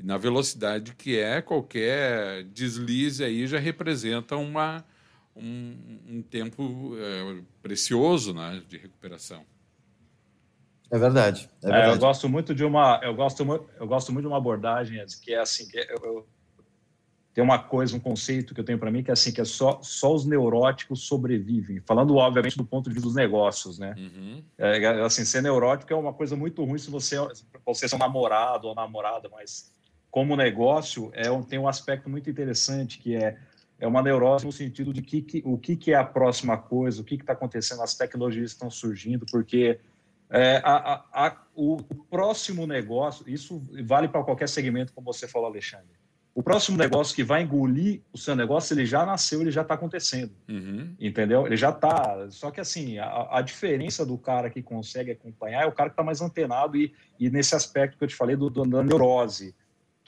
e 0.00 0.02
na 0.02 0.16
velocidade 0.16 0.94
que 0.94 1.18
é, 1.18 1.42
qualquer 1.42 2.44
deslize 2.44 3.22
aí 3.22 3.46
já 3.46 3.58
representa 3.58 4.34
uma, 4.34 4.82
um, 5.36 5.76
um 6.08 6.22
tempo 6.22 6.94
é, 6.96 7.42
precioso 7.62 8.32
né, 8.32 8.62
de 8.66 8.78
recuperação. 8.78 9.44
É 10.90 10.98
verdade. 10.98 11.50
É 11.62 11.66
verdade. 11.66 11.90
É, 11.90 11.94
eu 11.94 11.98
gosto 11.98 12.28
muito 12.28 12.54
de 12.54 12.64
uma, 12.64 12.98
eu 13.02 13.14
gosto, 13.14 13.42
eu 13.78 13.86
gosto 13.86 14.10
muito 14.10 14.24
de 14.24 14.28
uma 14.28 14.38
abordagem 14.38 15.04
que 15.22 15.34
é 15.34 15.38
assim, 15.38 15.68
que 15.68 15.78
eu, 15.78 15.98
eu, 16.02 16.28
tem 17.34 17.44
uma 17.44 17.58
coisa, 17.58 17.94
um 17.94 18.00
conceito 18.00 18.54
que 18.54 18.60
eu 18.60 18.64
tenho 18.64 18.78
para 18.78 18.90
mim 18.90 19.04
que 19.04 19.10
é 19.10 19.12
assim, 19.12 19.30
que 19.30 19.40
é 19.40 19.44
só, 19.44 19.80
só 19.82 20.14
os 20.14 20.24
neuróticos 20.24 21.02
sobrevivem. 21.02 21.80
Falando 21.80 22.16
obviamente 22.16 22.56
do 22.56 22.64
ponto 22.64 22.88
de 22.88 22.94
vista 22.94 23.06
dos 23.06 23.14
negócios, 23.14 23.78
né? 23.78 23.94
Uhum. 23.98 24.42
É, 24.56 25.02
assim, 25.02 25.26
ser 25.26 25.42
neurótico 25.42 25.92
é 25.92 25.96
uma 25.96 26.14
coisa 26.14 26.34
muito 26.34 26.64
ruim 26.64 26.78
se 26.78 26.90
você, 26.90 27.16
se 27.34 27.44
você 27.64 27.84
é 27.84 27.96
um 27.96 27.98
namorado 27.98 28.66
ou 28.66 28.74
namorada, 28.74 29.28
mas 29.28 29.70
como 30.10 30.36
negócio, 30.36 31.10
é, 31.14 31.24
tem 31.48 31.58
um 31.58 31.68
aspecto 31.68 32.10
muito 32.10 32.28
interessante 32.28 32.98
que 32.98 33.14
é, 33.14 33.36
é 33.78 33.86
uma 33.86 34.02
neurose 34.02 34.44
no 34.44 34.52
sentido 34.52 34.92
de 34.92 35.02
que, 35.02 35.22
que 35.22 35.42
o 35.44 35.56
que, 35.56 35.76
que, 35.76 35.92
é 35.92 35.96
a 35.96 36.04
próxima 36.04 36.58
coisa, 36.58 37.00
o 37.00 37.04
que 37.04 37.14
está 37.14 37.32
acontecendo, 37.32 37.82
as 37.82 37.94
tecnologias 37.94 38.50
estão 38.50 38.70
surgindo, 38.70 39.24
porque 39.30 39.78
é, 40.28 40.60
a, 40.64 40.74
a, 40.74 41.26
a, 41.26 41.36
o, 41.54 41.78
próximo 42.10 42.66
negócio, 42.66 43.28
isso 43.28 43.62
vale 43.84 44.08
para 44.08 44.22
qualquer 44.24 44.48
segmento, 44.48 44.92
como 44.92 45.12
você 45.12 45.28
falou, 45.28 45.48
Alexandre. 45.48 46.00
O 46.32 46.42
próximo 46.42 46.78
negócio 46.78 47.14
que 47.14 47.24
vai 47.24 47.42
engolir 47.42 48.00
o 48.12 48.18
seu 48.18 48.36
negócio, 48.36 48.72
ele 48.72 48.86
já 48.86 49.04
nasceu, 49.04 49.40
ele 49.40 49.50
já 49.50 49.62
está 49.62 49.74
acontecendo. 49.74 50.32
Uhum. 50.48 50.94
Entendeu? 50.98 51.44
Ele 51.44 51.56
já 51.56 51.70
está. 51.70 52.28
Só 52.30 52.52
que 52.52 52.60
assim, 52.60 52.98
a, 52.98 53.42
diferença 53.42 54.06
do 54.06 54.16
cara 54.16 54.48
que 54.48 54.62
consegue 54.62 55.10
acompanhar 55.10 55.64
é 55.64 55.66
o 55.66 55.72
cara 55.72 55.90
que 55.90 55.94
está 55.94 56.04
mais 56.04 56.20
antenado 56.20 56.76
e, 56.76 56.94
e 57.18 57.28
nesse 57.28 57.56
aspecto 57.56 57.98
que 57.98 58.04
eu 58.04 58.08
te 58.08 58.14
falei 58.14 58.36
do, 58.36 58.48
do 58.48 58.64
da 58.64 58.82
neurose 58.82 59.54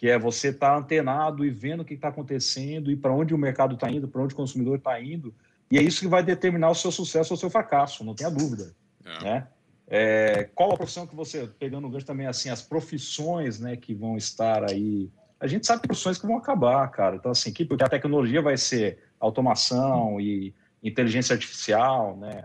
que 0.02 0.10
é 0.10 0.18
você 0.18 0.48
estar 0.48 0.70
tá 0.70 0.76
antenado 0.76 1.44
e 1.44 1.50
vendo 1.50 1.82
o 1.82 1.84
que 1.84 1.94
está 1.94 2.08
acontecendo 2.08 2.90
e 2.90 2.96
para 2.96 3.12
onde 3.12 3.32
o 3.32 3.38
mercado 3.38 3.76
está 3.76 3.88
indo, 3.88 4.08
para 4.08 4.20
onde 4.20 4.34
o 4.34 4.36
consumidor 4.36 4.78
está 4.78 5.00
indo. 5.00 5.32
E 5.70 5.78
é 5.78 5.80
isso 5.80 6.00
que 6.00 6.08
vai 6.08 6.24
determinar 6.24 6.70
o 6.70 6.74
seu 6.74 6.90
sucesso 6.90 7.32
ou 7.32 7.36
o 7.36 7.38
seu 7.38 7.48
fracasso, 7.48 8.02
não 8.02 8.12
tenha 8.12 8.28
dúvida. 8.28 8.74
É. 9.04 9.22
Né? 9.22 9.46
É, 9.86 10.50
qual 10.56 10.72
a 10.72 10.76
profissão 10.76 11.06
que 11.06 11.14
você, 11.14 11.48
pegando 11.56 11.86
o 11.86 11.90
gancho 11.90 12.04
também, 12.04 12.26
assim, 12.26 12.50
as 12.50 12.60
profissões 12.60 13.60
né, 13.60 13.76
que 13.76 13.94
vão 13.94 14.16
estar 14.16 14.68
aí. 14.68 15.08
A 15.38 15.46
gente 15.46 15.68
sabe 15.68 15.86
profissões 15.86 16.18
que 16.18 16.26
vão 16.26 16.36
acabar, 16.36 16.90
cara. 16.90 17.14
Então, 17.14 17.30
assim, 17.30 17.52
que, 17.52 17.64
porque 17.64 17.84
a 17.84 17.88
tecnologia 17.88 18.42
vai 18.42 18.56
ser 18.56 18.98
automação 19.20 20.20
e 20.20 20.52
inteligência 20.82 21.32
artificial, 21.32 22.16
né? 22.16 22.42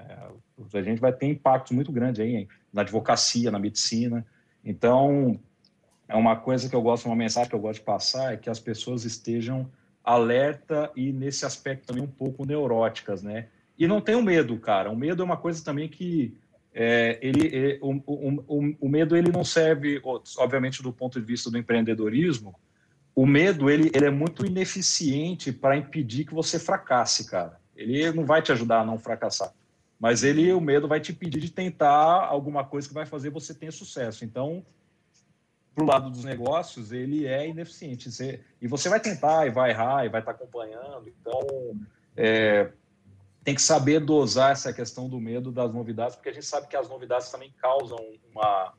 A 0.76 0.82
gente 0.84 1.02
vai 1.02 1.12
ter 1.12 1.26
impactos 1.26 1.72
muito 1.72 1.92
grandes 1.92 2.22
aí 2.22 2.48
na 2.72 2.84
advocacia, 2.84 3.50
na 3.50 3.58
medicina. 3.58 4.24
Então, 4.64 5.40
é 6.08 6.16
uma 6.16 6.36
coisa 6.36 6.70
que 6.70 6.76
eu 6.76 6.82
gosto, 6.82 7.06
uma 7.06 7.16
mensagem 7.16 7.50
que 7.50 7.56
eu 7.56 7.60
gosto 7.60 7.80
de 7.80 7.86
passar 7.86 8.34
é 8.34 8.38
que 8.38 8.50
as 8.50 8.60
pessoas 8.60 9.04
estejam 9.04 9.70
alerta 10.04 10.90
e 10.96 11.12
nesse 11.12 11.46
aspecto 11.46 11.88
também 11.88 12.02
um 12.02 12.08
pouco 12.08 12.46
neuróticas, 12.46 13.22
né? 13.22 13.48
E 13.78 13.86
não 13.88 14.00
tenham 14.00 14.22
medo, 14.22 14.58
cara. 14.58 14.90
O 14.90 14.96
medo 14.96 15.22
é 15.22 15.26
uma 15.26 15.36
coisa 15.36 15.64
também 15.64 15.90
que 15.90 16.34
é, 16.74 17.20
ele, 17.22 17.50
é, 17.54 17.80
o, 17.82 18.02
o, 18.06 18.76
o, 18.82 18.90
medo 18.90 19.18
ele 19.18 19.32
não 19.32 19.44
serve, 19.44 20.02
obviamente, 20.38 20.82
do 20.82 20.94
ponto 20.94 21.20
de 21.20 21.26
vista 21.26 21.52
do 21.52 21.58
empreendedorismo. 21.58 22.56
O 23.14 23.26
medo 23.26 23.70
ele, 23.70 23.92
ele 23.94 24.06
é 24.06 24.12
muito 24.12 24.46
ineficiente 24.46 25.52
para 25.52 25.76
impedir 25.76 26.26
que 26.26 26.34
você 26.34 26.58
fracasse, 26.58 27.30
cara. 27.30 27.60
Ele 27.76 28.12
não 28.12 28.26
vai 28.26 28.42
te 28.42 28.52
ajudar 28.52 28.82
a 28.82 28.86
não 28.86 28.98
fracassar, 28.98 29.52
mas 30.00 30.24
ele 30.24 30.52
o 30.54 30.62
medo 30.62 30.88
vai 30.88 31.00
te 31.00 31.12
impedir 31.12 31.40
de 31.40 31.52
tentar 31.52 32.26
alguma 32.26 32.64
coisa 32.64 32.88
que 32.88 32.94
vai 32.94 33.06
fazer 33.06 33.30
você 33.30 33.54
ter 33.54 33.74
sucesso. 33.74 34.24
Então 34.24 34.64
para 35.78 35.84
o 35.84 35.88
lado 35.88 36.10
dos 36.10 36.24
negócios, 36.24 36.92
ele 36.92 37.28
é 37.28 37.48
ineficiente. 37.48 38.12
Você, 38.12 38.42
e 38.60 38.68
você 38.68 38.90
vai 38.90 39.00
tentar, 39.00 39.46
e 39.46 39.52
vai 39.52 39.70
errar, 39.70 40.06
e 40.06 40.10
vai 40.10 40.22
estar 40.22 40.34
tá 40.34 40.44
acompanhando. 40.44 41.08
Então, 41.08 41.80
é, 42.16 42.72
tem 43.44 43.54
que 43.54 43.62
saber 43.62 44.00
dosar 44.00 44.54
essa 44.54 44.74
questão 44.74 45.08
do 45.08 45.20
medo 45.20 45.52
das 45.52 45.72
novidades, 45.72 46.16
porque 46.16 46.30
a 46.30 46.34
gente 46.34 46.48
sabe 46.48 46.68
que 46.68 46.76
as 46.76 46.90
novidades 46.90 47.30
também 47.30 47.54
causam 47.62 48.00
uma, 48.34 48.74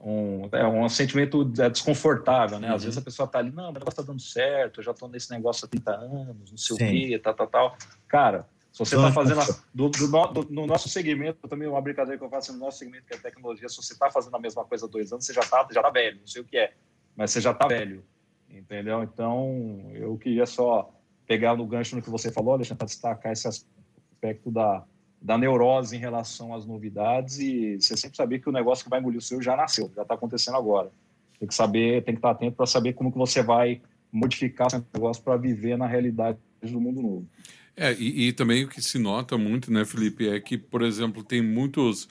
um, 0.00 0.48
é, 0.50 0.66
um 0.66 0.88
sentimento 0.88 1.44
desconfortável, 1.44 2.58
né? 2.58 2.66
Às 2.66 2.82
uhum. 2.82 2.86
vezes 2.86 2.98
a 2.98 3.02
pessoa 3.02 3.26
está 3.26 3.38
ali, 3.38 3.52
não, 3.52 3.70
o 3.70 3.72
negócio 3.72 4.00
está 4.00 4.02
dando 4.02 4.20
certo, 4.20 4.80
eu 4.80 4.84
já 4.84 4.90
estou 4.90 5.08
nesse 5.08 5.30
negócio 5.30 5.66
há 5.66 5.68
30 5.68 5.90
anos, 5.92 6.50
não 6.50 6.58
sei 6.58 6.76
Sim. 6.76 6.84
o 6.84 6.90
quê, 6.90 7.18
tal, 7.20 7.34
tal, 7.34 7.46
tal. 7.46 7.76
Cara, 8.08 8.44
se 8.84 8.94
você 8.94 8.96
está 8.96 9.12
fazendo. 9.12 9.40
A, 9.40 9.44
do, 9.74 9.88
do, 9.88 10.26
do, 10.28 10.52
no 10.52 10.66
nosso 10.66 10.88
segmento, 10.88 11.48
também 11.48 11.66
uma 11.66 11.80
brincadeira 11.80 12.16
que 12.16 12.24
eu 12.24 12.30
faço 12.30 12.52
no 12.52 12.58
nosso 12.58 12.78
segmento, 12.78 13.06
que 13.06 13.14
é 13.14 13.18
tecnologia, 13.18 13.68
se 13.68 13.76
você 13.76 13.92
está 13.92 14.10
fazendo 14.10 14.36
a 14.36 14.40
mesma 14.40 14.64
coisa 14.64 14.86
há 14.86 14.88
dois 14.88 15.12
anos, 15.12 15.26
você 15.26 15.32
já 15.32 15.40
está 15.40 15.66
já 15.70 15.82
tá 15.82 15.90
velho, 15.90 16.20
não 16.20 16.26
sei 16.26 16.42
o 16.42 16.44
que 16.44 16.56
é, 16.56 16.72
mas 17.16 17.30
você 17.30 17.40
já 17.40 17.50
está 17.50 17.66
velho. 17.66 18.04
Entendeu? 18.48 19.02
Então, 19.02 19.90
eu 19.92 20.16
queria 20.16 20.46
só 20.46 20.90
pegar 21.26 21.56
no 21.56 21.66
gancho 21.66 21.96
no 21.96 22.02
que 22.02 22.08
você 22.08 22.32
falou, 22.32 22.54
Alexandre, 22.54 22.78
para 22.78 22.86
destacar 22.86 23.32
esse 23.32 23.46
aspecto 23.46 24.50
da, 24.50 24.84
da 25.20 25.36
neurose 25.36 25.96
em 25.96 25.98
relação 25.98 26.54
às 26.54 26.64
novidades 26.64 27.38
e 27.38 27.78
você 27.80 27.96
sempre 27.96 28.16
saber 28.16 28.38
que 28.38 28.48
o 28.48 28.52
negócio 28.52 28.84
que 28.84 28.90
vai 28.90 29.00
engolir 29.00 29.18
o 29.18 29.22
seu 29.22 29.42
já 29.42 29.56
nasceu, 29.56 29.90
já 29.94 30.02
está 30.02 30.14
acontecendo 30.14 30.56
agora. 30.56 30.90
Tem 31.38 31.46
que 31.46 31.54
saber, 31.54 32.04
tem 32.04 32.14
que 32.14 32.18
estar 32.18 32.30
atento 32.30 32.56
para 32.56 32.66
saber 32.66 32.94
como 32.94 33.12
que 33.12 33.18
você 33.18 33.42
vai 33.42 33.82
modificar 34.10 34.68
esse 34.68 34.82
negócio 34.94 35.22
para 35.22 35.36
viver 35.36 35.76
na 35.76 35.86
realidade 35.86 36.38
do 36.62 36.80
mundo 36.80 37.02
novo. 37.02 37.28
É, 37.80 37.94
e, 37.94 38.26
e, 38.28 38.32
também 38.32 38.64
o 38.64 38.68
que 38.68 38.82
se 38.82 38.98
nota 38.98 39.38
muito, 39.38 39.72
né, 39.72 39.84
Felipe, 39.84 40.28
é 40.28 40.40
que, 40.40 40.58
por 40.58 40.82
exemplo, 40.82 41.22
tem 41.22 41.40
muitos. 41.40 42.08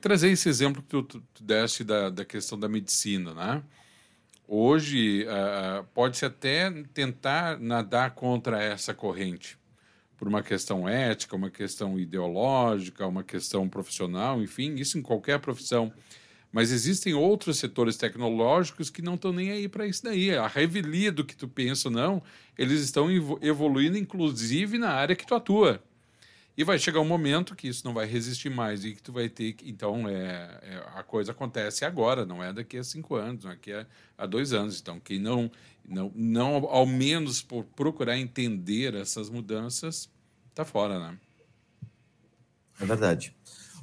Trazer 0.00 0.30
esse 0.30 0.48
exemplo 0.48 0.82
que 0.82 0.88
tu, 0.88 1.02
tu, 1.02 1.22
deste 1.38 1.84
da, 1.84 2.08
da 2.08 2.24
questão 2.24 2.58
da 2.58 2.66
medicina, 2.66 3.34
né? 3.34 3.62
Hoje, 4.48 5.26
uh, 5.26 5.84
pode-se 5.92 6.24
até 6.24 6.70
tentar 6.94 7.60
nadar 7.60 8.12
contra 8.12 8.62
essa 8.62 8.94
corrente, 8.94 9.58
por 10.16 10.26
uma 10.26 10.42
questão 10.42 10.88
ética, 10.88 11.36
uma 11.36 11.50
questão 11.50 11.98
ideológica, 11.98 13.06
uma 13.06 13.22
questão 13.22 13.68
profissional, 13.68 14.42
enfim, 14.42 14.76
isso 14.76 14.98
em 14.98 15.02
qualquer 15.02 15.38
profissão. 15.40 15.92
Mas 16.56 16.72
existem 16.72 17.12
outros 17.12 17.58
setores 17.58 17.98
tecnológicos 17.98 18.88
que 18.88 19.02
não 19.02 19.16
estão 19.16 19.30
nem 19.30 19.50
aí 19.50 19.68
para 19.68 19.86
isso 19.86 20.02
daí. 20.02 20.34
A 20.34 20.46
revelia 20.46 21.12
do 21.12 21.22
que 21.22 21.36
tu 21.36 21.46
pensa, 21.46 21.90
não, 21.90 22.22
eles 22.56 22.80
estão 22.80 23.08
evoluindo, 23.42 23.98
inclusive 23.98 24.78
na 24.78 24.88
área 24.88 25.14
que 25.14 25.26
tu 25.26 25.34
atua. 25.34 25.82
E 26.56 26.64
vai 26.64 26.78
chegar 26.78 27.00
um 27.00 27.04
momento 27.06 27.54
que 27.54 27.68
isso 27.68 27.84
não 27.84 27.92
vai 27.92 28.06
resistir 28.06 28.48
mais 28.48 28.86
e 28.86 28.94
que 28.94 29.02
tu 29.02 29.12
vai 29.12 29.28
ter 29.28 29.52
que. 29.52 29.68
Então, 29.68 30.08
é, 30.08 30.58
é, 30.62 30.82
a 30.94 31.02
coisa 31.02 31.32
acontece 31.32 31.84
agora, 31.84 32.24
não 32.24 32.42
é 32.42 32.54
daqui 32.54 32.78
a 32.78 32.82
cinco 32.82 33.16
anos, 33.16 33.44
não 33.44 33.50
é 33.50 33.54
daqui 33.54 33.74
a, 33.74 33.86
a 34.16 34.24
dois 34.24 34.54
anos. 34.54 34.80
Então, 34.80 34.98
quem 34.98 35.18
não, 35.18 35.52
não, 35.86 36.10
não 36.14 36.54
ao 36.70 36.86
menos 36.86 37.42
por 37.42 37.64
procurar 37.64 38.16
entender 38.16 38.94
essas 38.94 39.28
mudanças, 39.28 40.08
tá 40.54 40.64
fora, 40.64 40.98
né? 40.98 41.18
É 42.80 42.86
verdade. 42.86 43.36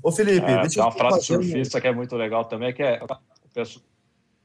Ô, 0.04 0.12
Felipe, 0.12 0.46
é, 0.46 0.62
deixa 0.62 0.76
tem 0.76 0.84
uma 0.84 0.92
frase 0.92 1.26
surfista 1.26 1.80
que 1.80 1.88
é 1.88 1.94
muito 1.94 2.14
legal 2.18 2.44
também, 2.44 2.74
que 2.74 2.84
é. 2.84 3.00
Peço, 3.54 3.82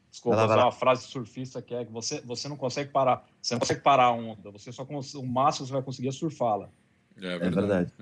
desculpa, 0.09 0.37
lá, 0.37 0.55
lá. 0.55 0.65
uma 0.67 0.73
frase 0.73 1.03
surfista 1.03 1.61
que 1.61 1.75
é 1.75 1.85
que 1.85 1.91
você, 1.91 2.21
você 2.21 2.49
não 2.49 2.57
consegue 2.57 2.91
parar. 2.91 3.27
Você 3.43 3.55
não 3.55 3.61
consegue 3.61 3.81
parar 3.81 4.05
a 4.05 4.13
onda, 4.13 4.53
você 4.53 4.71
só 4.71 4.85
o 4.85 5.27
máximo 5.27 5.67
você 5.67 5.73
vai 5.73 5.83
conseguir 5.83 6.09
é 6.09 6.13
surfá-la. 6.13 6.71
É, 7.17 7.39
verdade. 7.39 7.49
É, 7.49 7.51
verdade. 7.51 7.93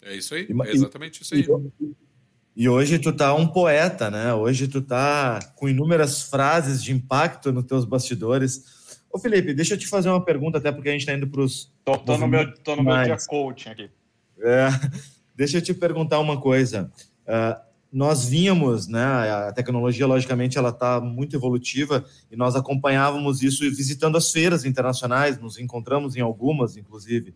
é. 0.00 0.12
é 0.12 0.16
isso 0.16 0.34
aí, 0.34 0.48
é 0.48 0.70
exatamente 0.70 1.20
isso 1.20 1.34
aí. 1.34 1.46
E, 1.80 1.94
e 2.56 2.68
hoje 2.68 2.98
tu 2.98 3.12
tá 3.12 3.34
um 3.34 3.46
poeta, 3.46 4.10
né? 4.10 4.32
Hoje 4.32 4.66
tu 4.66 4.80
tá 4.80 5.38
com 5.56 5.68
inúmeras 5.68 6.22
frases 6.22 6.82
de 6.82 6.92
impacto 6.92 7.52
nos 7.52 7.66
teus 7.66 7.84
bastidores. 7.84 8.96
Ô 9.12 9.18
Felipe, 9.18 9.52
deixa 9.52 9.74
eu 9.74 9.78
te 9.78 9.86
fazer 9.86 10.08
uma 10.08 10.24
pergunta, 10.24 10.56
até 10.56 10.72
porque 10.72 10.88
a 10.88 10.92
gente 10.92 11.02
está 11.02 11.12
indo 11.12 11.28
para 11.28 11.42
os. 11.42 11.70
Tô, 11.84 11.98
tô, 11.98 12.16
no 12.16 12.26
meu, 12.26 12.54
tô 12.62 12.74
no 12.74 12.82
meu 12.82 13.02
dia 13.02 13.18
coaching 13.28 13.68
aqui. 13.68 13.90
É, 14.38 14.68
deixa 15.40 15.56
eu 15.56 15.62
te 15.62 15.72
perguntar 15.72 16.20
uma 16.20 16.38
coisa. 16.38 16.92
Uh, 17.22 17.58
nós 17.90 18.26
vínhamos, 18.26 18.86
né? 18.86 19.02
A 19.02 19.50
tecnologia, 19.54 20.06
logicamente, 20.06 20.58
ela 20.58 20.68
está 20.68 21.00
muito 21.00 21.34
evolutiva 21.34 22.04
e 22.30 22.36
nós 22.36 22.54
acompanhávamos 22.54 23.42
isso 23.42 23.62
visitando 23.70 24.18
as 24.18 24.30
feiras 24.30 24.66
internacionais, 24.66 25.40
nos 25.40 25.58
encontramos 25.58 26.14
em 26.14 26.20
algumas, 26.20 26.76
inclusive. 26.76 27.34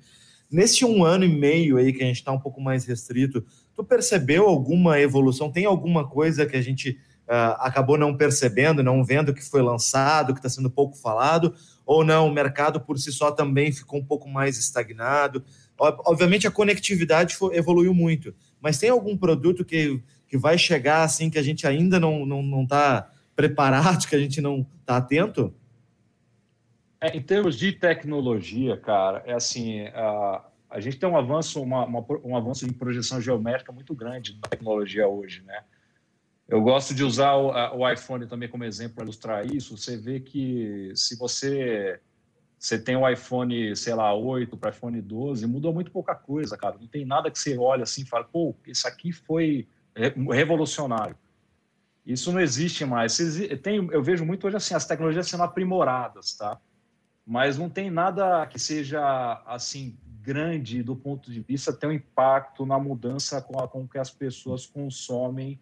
Nesse 0.51 0.85
um 0.85 1.03
ano 1.03 1.25
e 1.25 1.29
meio 1.29 1.79
aí 1.79 1.95
que 1.95 2.03
a 2.03 2.07
gente 2.07 2.17
está 2.17 2.31
um 2.31 2.38
pouco 2.38 2.61
mais 2.61 2.85
restrito, 2.85 3.43
tu 3.75 3.83
percebeu 3.83 4.47
alguma 4.47 5.01
evolução? 5.01 5.51
Tem 5.51 5.64
alguma 5.64 6.07
coisa 6.07 6.45
que 6.45 6.59
a 6.59 6.62
gente 6.62 6.99
uh, 7.27 7.57
acabou 7.59 7.97
não 7.97 8.14
percebendo, 8.14 8.83
não 8.83 9.03
vendo 9.03 9.33
que 9.33 9.43
foi 9.43 9.62
lançado, 9.62 10.35
que 10.35 10.40
está 10.40 10.51
sendo 10.51 10.71
pouco 10.71 10.95
falado? 10.95 11.55
Ou 11.87 12.05
não, 12.05 12.29
o 12.29 12.33
mercado 12.33 12.79
por 12.83 12.99
si 12.99 13.11
só 13.11 13.31
também 13.31 13.73
ficou 13.73 13.99
um 13.99 14.05
pouco 14.05 14.29
mais 14.29 14.59
estagnado? 14.59 15.43
Obviamente 15.78 16.46
a 16.46 16.50
conectividade 16.50 17.37
evoluiu 17.52 17.92
muito, 17.92 18.34
mas 18.60 18.78
tem 18.78 18.90
algum 18.90 19.16
produto 19.16 19.64
que, 19.64 20.00
que 20.28 20.38
vai 20.38 20.56
chegar 20.56 21.02
assim 21.02 21.28
que 21.28 21.38
a 21.38 21.42
gente 21.42 21.66
ainda 21.66 21.98
não 21.98 22.22
está 22.22 22.26
não, 22.26 22.42
não 22.42 22.66
tá 22.66 23.10
preparado, 23.34 24.06
que 24.08 24.14
a 24.14 24.18
gente 24.18 24.40
não 24.40 24.66
está 24.80 24.96
atento? 24.96 25.52
É, 27.00 27.16
em 27.16 27.20
termos 27.20 27.58
de 27.58 27.72
tecnologia, 27.72 28.76
cara, 28.76 29.22
é 29.26 29.34
assim, 29.34 29.82
a, 29.88 30.44
a 30.70 30.80
gente 30.80 30.96
tem 30.96 31.08
um 31.08 31.16
avanço, 31.16 31.60
uma, 31.60 31.84
uma, 31.84 32.04
um 32.24 32.37
avanço 32.37 32.66
em 32.66 32.72
projeção 32.72 33.20
geométrica 33.20 33.72
muito 33.72 33.94
grande 33.94 34.38
na 34.40 34.48
tecnologia 34.48 35.06
hoje, 35.06 35.42
né? 35.42 35.62
Eu 36.48 36.62
gosto 36.62 36.94
de 36.94 37.02
usar 37.02 37.34
o, 37.37 37.50
a, 37.50 37.74
o 37.74 37.90
iPhone 37.90 38.26
também 38.26 38.48
como 38.48 38.64
exemplo 38.64 38.96
para 38.96 39.04
ilustrar 39.04 39.46
isso. 39.46 39.76
Você 39.76 39.96
vê 39.96 40.20
que 40.20 40.92
se 40.94 41.16
você 41.16 42.00
você 42.59 42.79
tem 42.79 42.97
o 42.97 43.09
iPhone, 43.09 43.77
sei 43.77 43.95
lá, 43.95 44.14
8 44.14 44.57
para 44.57 44.71
iPhone 44.71 45.01
12, 45.01 45.47
mudou 45.47 45.73
muito 45.73 45.90
pouca 45.90 46.14
coisa, 46.14 46.57
cara. 46.57 46.77
Não 46.81 46.87
tem 46.87 47.05
nada 47.05 47.31
que 47.31 47.38
você 47.38 47.59
olha 47.59 47.83
assim 47.83 48.03
e 48.03 48.07
fala, 48.07 48.25
pô, 48.25 48.55
isso 48.67 48.88
aqui 48.88 49.12
foi 49.12 49.69
revolucionário. 50.31 51.17
Isso 52.07 52.33
não 52.33 52.40
existe 52.40 52.85
mais. 52.85 53.19
Tem, 53.62 53.77
eu 53.90 54.03
vejo 54.03 54.25
muito 54.25 54.47
hoje 54.47 54.57
assim 54.57 54.75
as 54.75 54.87
tecnologias 54.87 55.29
sendo 55.29 55.43
aprimoradas, 55.43 56.35
tá? 56.35 56.59
mas 57.27 57.57
não 57.57 57.71
tem 57.71 57.90
nada 57.90 58.47
que 58.47 58.59
seja 58.59 59.43
assim 59.47 59.97
grande 60.21 60.83
do 60.83 60.95
ponto 60.95 61.31
de 61.31 61.40
vista 61.40 61.73
ter 61.73 61.87
um 61.87 61.93
impacto 61.93 62.67
na 62.67 62.79
mudança 62.79 63.40
com, 63.40 63.59
a, 63.59 63.69
com 63.69 63.87
que 63.87 63.99
as 63.99 64.11
pessoas 64.11 64.67
consomem 64.67 65.59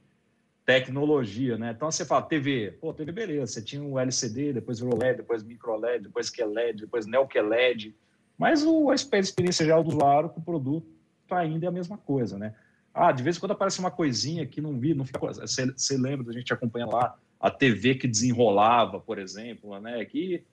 tecnologia, 0.80 1.58
né? 1.58 1.72
Então 1.76 1.90
você 1.90 2.04
fala 2.04 2.22
TV, 2.22 2.78
pô, 2.80 2.94
TV 2.94 3.12
beleza, 3.12 3.52
você 3.52 3.62
tinha 3.62 3.82
o 3.82 3.98
LCD, 3.98 4.54
depois 4.54 4.80
virou 4.80 4.96
LED, 4.96 5.18
depois 5.18 5.42
micro 5.42 5.76
LED, 5.76 6.04
depois 6.04 6.30
QLED, 6.30 6.80
depois 6.80 7.06
Neo 7.06 7.28
QLED, 7.28 7.94
mas 8.38 8.64
o, 8.64 8.90
a 8.90 8.94
experiência 8.94 9.64
geral 9.64 9.84
do 9.84 9.90
usuário 9.90 10.30
com 10.30 10.40
o 10.40 10.44
produto 10.44 10.86
ainda 11.30 11.66
é 11.66 11.68
a 11.68 11.72
mesma 11.72 11.98
coisa, 11.98 12.38
né? 12.38 12.54
Ah, 12.94 13.12
de 13.12 13.22
vez 13.22 13.36
em 13.36 13.40
quando 13.40 13.52
aparece 13.52 13.80
uma 13.80 13.90
coisinha 13.90 14.46
que 14.46 14.60
não 14.60 14.78
vi, 14.78 14.94
não 14.94 15.04
fica. 15.04 15.18
Você, 15.18 15.70
você 15.72 15.96
lembra 15.96 16.26
da 16.26 16.32
gente 16.32 16.52
acompanhando 16.52 16.92
lá 16.92 17.16
a 17.40 17.50
TV 17.50 17.94
que 17.94 18.06
desenrolava, 18.06 19.00
por 19.00 19.18
exemplo, 19.18 19.78
né? 19.80 20.04
Que 20.04 20.44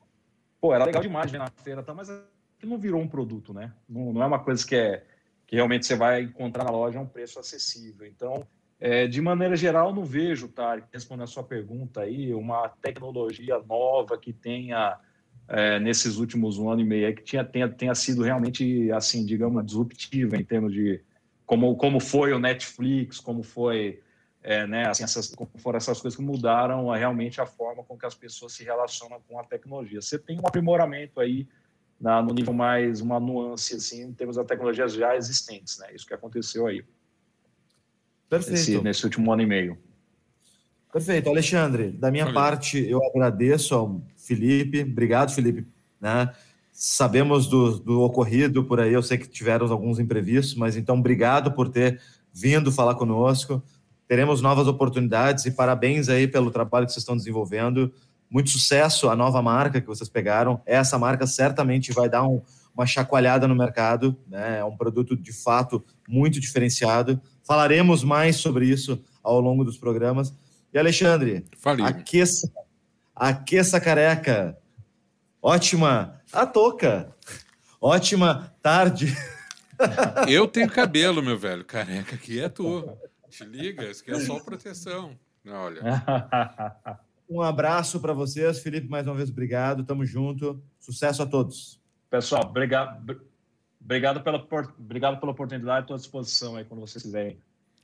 pô, 0.60 0.74
era 0.74 0.86
legal 0.86 1.02
demais 1.02 1.32
ver 1.32 1.38
na 1.38 1.50
feira, 1.50 1.84
tá, 1.84 1.94
mas 1.94 2.10
que 2.58 2.66
não 2.66 2.78
virou 2.78 3.02
um 3.02 3.08
produto, 3.08 3.54
né? 3.54 3.74
Não, 3.88 4.14
não, 4.14 4.22
é 4.22 4.26
uma 4.26 4.40
coisa 4.40 4.66
que 4.66 4.76
é 4.76 5.04
que 5.48 5.56
realmente 5.56 5.86
você 5.86 5.96
vai 5.96 6.22
encontrar 6.22 6.64
na 6.64 6.70
loja 6.70 7.00
a 7.00 7.02
um 7.02 7.08
preço 7.08 7.40
acessível. 7.40 8.06
Então, 8.06 8.46
é, 8.80 9.08
de 9.08 9.22
maneira 9.22 9.56
geral, 9.56 9.94
não 9.94 10.06
vejo, 10.06 10.48
tá, 10.48 10.82
respondendo 10.94 11.26
a 11.26 11.28
sua 11.28 11.44
pergunta 11.44 12.02
aí, 12.02 12.34
uma 12.34 12.70
tecnologia 12.82 13.60
nova 13.60 14.18
que 14.18 14.32
tenha 14.32 14.98
é, 15.48 15.80
nesses 15.80 16.18
últimos 16.18 16.58
um 16.58 16.70
ano 16.70 16.82
e 16.82 16.86
meio 16.86 17.14
que 17.16 17.24
tinha, 17.24 17.44
tenha, 17.44 17.68
tenha 17.68 17.94
sido 17.94 18.24
realmente, 18.24 18.92
assim, 18.92 19.26
digamos, 19.26 19.66
disruptiva 19.66 20.38
em 20.38 20.46
termos 20.46 20.72
de 20.72 21.02
como, 21.46 21.76
como 21.76 22.00
foi 22.00 22.32
o 22.32 22.40
Netflix, 22.40 23.20
como 23.20 23.44
foi 23.44 24.02
é, 24.42 24.66
né, 24.66 24.88
assim, 24.88 25.04
essas, 25.04 25.36
foram 25.58 25.78
essas 25.78 26.00
coisas 26.00 26.16
que 26.16 26.24
mudaram 26.24 26.90
realmente 26.92 27.42
a 27.42 27.46
forma 27.46 27.84
com 27.84 27.98
que 27.98 28.06
as 28.06 28.16
pessoas 28.16 28.54
se 28.54 28.64
relacionam 28.64 29.22
com 29.28 29.38
a 29.40 29.44
tecnologia. 29.44 30.02
Você 30.02 30.18
tem 30.18 30.40
um 30.40 30.48
aprimoramento 30.48 31.20
aí 31.20 31.48
na, 32.00 32.22
no 32.22 32.34
nível 32.34 32.54
mais, 32.54 33.02
uma 33.02 33.20
nuance 33.20 33.76
assim, 33.76 34.04
em 34.04 34.14
termos 34.14 34.38
das 34.38 34.48
tecnologias 34.48 34.94
já 34.94 35.16
existentes, 35.16 35.78
né? 35.80 35.94
Isso 35.94 36.06
que 36.06 36.14
aconteceu 36.14 36.68
aí. 36.68 36.86
Perfeito. 38.30 38.60
Esse, 38.60 38.82
nesse 38.82 39.04
último 39.04 39.32
ano 39.32 39.42
e 39.42 39.46
meio. 39.46 39.78
Perfeito. 40.92 41.30
Alexandre, 41.30 41.92
da 41.92 42.12
minha 42.12 42.26
Valeu. 42.26 42.40
parte, 42.40 42.80
eu 42.88 43.04
agradeço 43.06 43.76
ao 43.76 44.02
Felipe. 44.16 44.82
Obrigado, 44.82 45.32
Felipe. 45.32 45.68
Né? 46.00 46.32
Sabemos 46.72 47.48
do, 47.48 47.80
do 47.80 48.02
ocorrido 48.02 48.64
por 48.64 48.80
aí, 48.80 48.94
eu 48.94 49.04
sei 49.04 49.18
que 49.18 49.28
tiveram 49.28 49.70
alguns 49.72 50.00
imprevistos, 50.00 50.56
mas 50.56 50.78
então 50.78 50.98
obrigado 50.98 51.52
por 51.52 51.70
ter 51.70 52.00
vindo 52.34 52.72
falar 52.72 52.96
conosco 52.96 53.62
teremos 54.10 54.42
novas 54.42 54.68
oportunidades 54.68 55.46
e 55.46 55.52
parabéns 55.52 56.10
aí 56.10 56.28
pelo 56.28 56.50
trabalho 56.50 56.88
que 56.88 56.92
vocês 56.92 57.04
estão 57.04 57.16
desenvolvendo. 57.16 57.94
Muito 58.28 58.50
sucesso 58.50 59.08
a 59.08 59.16
nova 59.16 59.40
marca 59.40 59.80
que 59.80 59.86
vocês 59.86 60.10
pegaram. 60.10 60.60
Essa 60.66 60.98
marca 60.98 61.28
certamente 61.28 61.94
vai 61.94 62.10
dar 62.10 62.28
um, 62.28 62.42
uma 62.74 62.88
chacoalhada 62.88 63.48
no 63.48 63.54
mercado, 63.54 64.18
né? 64.28 64.60
É 64.60 64.66
um 64.66 64.76
produto 64.76 65.16
de 65.16 65.32
fato 65.32 65.86
muito 66.08 66.40
diferenciado. 66.40 67.22
Falaremos 67.50 68.04
mais 68.04 68.36
sobre 68.36 68.68
isso 68.68 69.04
ao 69.24 69.40
longo 69.40 69.64
dos 69.64 69.76
programas. 69.76 70.32
E 70.72 70.78
Alexandre, 70.78 71.44
aqueça, 71.84 72.48
aqueça 73.16 73.82
careca. 73.82 74.56
Ótima 75.42 76.22
a 76.32 76.46
toca. 76.46 77.12
Ótima 77.82 78.54
tarde. 78.62 79.18
Eu 80.30 80.48
tenho 80.48 80.70
cabelo, 80.70 81.24
meu 81.24 81.40
velho. 81.40 81.66
Careca 81.66 82.14
aqui 82.14 82.40
é 82.40 82.50
tu. 82.50 82.88
Te 83.32 83.44
liga, 83.46 83.90
isso 83.90 84.04
aqui 84.04 84.12
é 84.12 84.20
só 84.20 84.40
proteção. 84.40 85.18
Olha. 85.48 85.82
um 87.28 87.42
abraço 87.42 88.00
para 88.00 88.14
vocês, 88.14 88.60
Felipe. 88.60 88.88
Mais 88.88 89.08
uma 89.08 89.16
vez, 89.16 89.32
obrigado. 89.32 89.84
Tamo 89.84 90.06
junto. 90.06 90.62
Sucesso 90.78 91.24
a 91.24 91.26
todos. 91.26 91.82
Pessoal, 92.12 92.44
obrigado, 92.44 93.04
obrigado, 93.90 94.22
pela, 94.22 94.48
obrigado 94.78 95.20
pela 95.20 95.32
oportunidade. 95.32 95.82
Estou 95.82 95.96
à 95.96 95.98
disposição 95.98 96.56
aí 96.56 96.64
quando 96.64 96.82
vocês 96.82 97.02
quiserem 97.02 97.40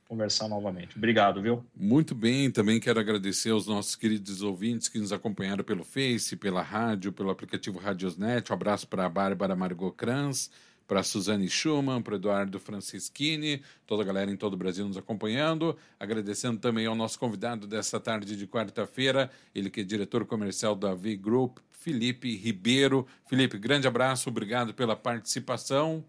conversar 0.08 0.46
novamente. 0.46 0.96
Obrigado, 0.96 1.42
viu? 1.42 1.64
Muito 1.74 2.14
bem. 2.14 2.48
Também 2.48 2.78
quero 2.78 3.00
agradecer 3.00 3.50
aos 3.50 3.66
nossos 3.66 3.96
queridos 3.96 4.40
ouvintes 4.40 4.88
que 4.88 5.00
nos 5.00 5.12
acompanharam 5.12 5.64
pelo 5.64 5.82
Face, 5.82 6.36
pela 6.36 6.62
rádio, 6.62 7.12
pelo 7.12 7.28
aplicativo 7.28 7.80
Radiosnet. 7.80 8.52
Um 8.52 8.54
abraço 8.54 8.86
para 8.86 9.04
a 9.04 9.08
Bárbara 9.08 9.56
Margot 9.56 9.90
Kranz 9.90 10.48
para 10.86 11.02
Suzane 11.02 11.48
Schumann, 11.48 12.00
para 12.00 12.16
Eduardo 12.16 12.60
Francischini, 12.60 13.60
toda 13.86 14.02
a 14.02 14.06
galera 14.06 14.30
em 14.30 14.36
todo 14.36 14.54
o 14.54 14.56
Brasil 14.56 14.86
nos 14.86 14.96
acompanhando. 14.96 15.76
Agradecendo 15.98 16.60
também 16.60 16.86
ao 16.86 16.94
nosso 16.94 17.18
convidado 17.18 17.66
dessa 17.66 17.98
tarde 17.98 18.36
de 18.36 18.46
quarta-feira, 18.46 19.30
ele 19.54 19.68
que 19.68 19.80
é 19.80 19.84
diretor 19.84 20.24
comercial 20.24 20.74
da 20.74 20.94
V 20.94 21.16
Group, 21.16 21.58
Felipe 21.86 22.34
Ribeiro. 22.34 23.06
Felipe, 23.28 23.56
grande 23.58 23.86
abraço, 23.86 24.28
obrigado 24.28 24.74
pela 24.74 24.96
participação. 24.96 26.04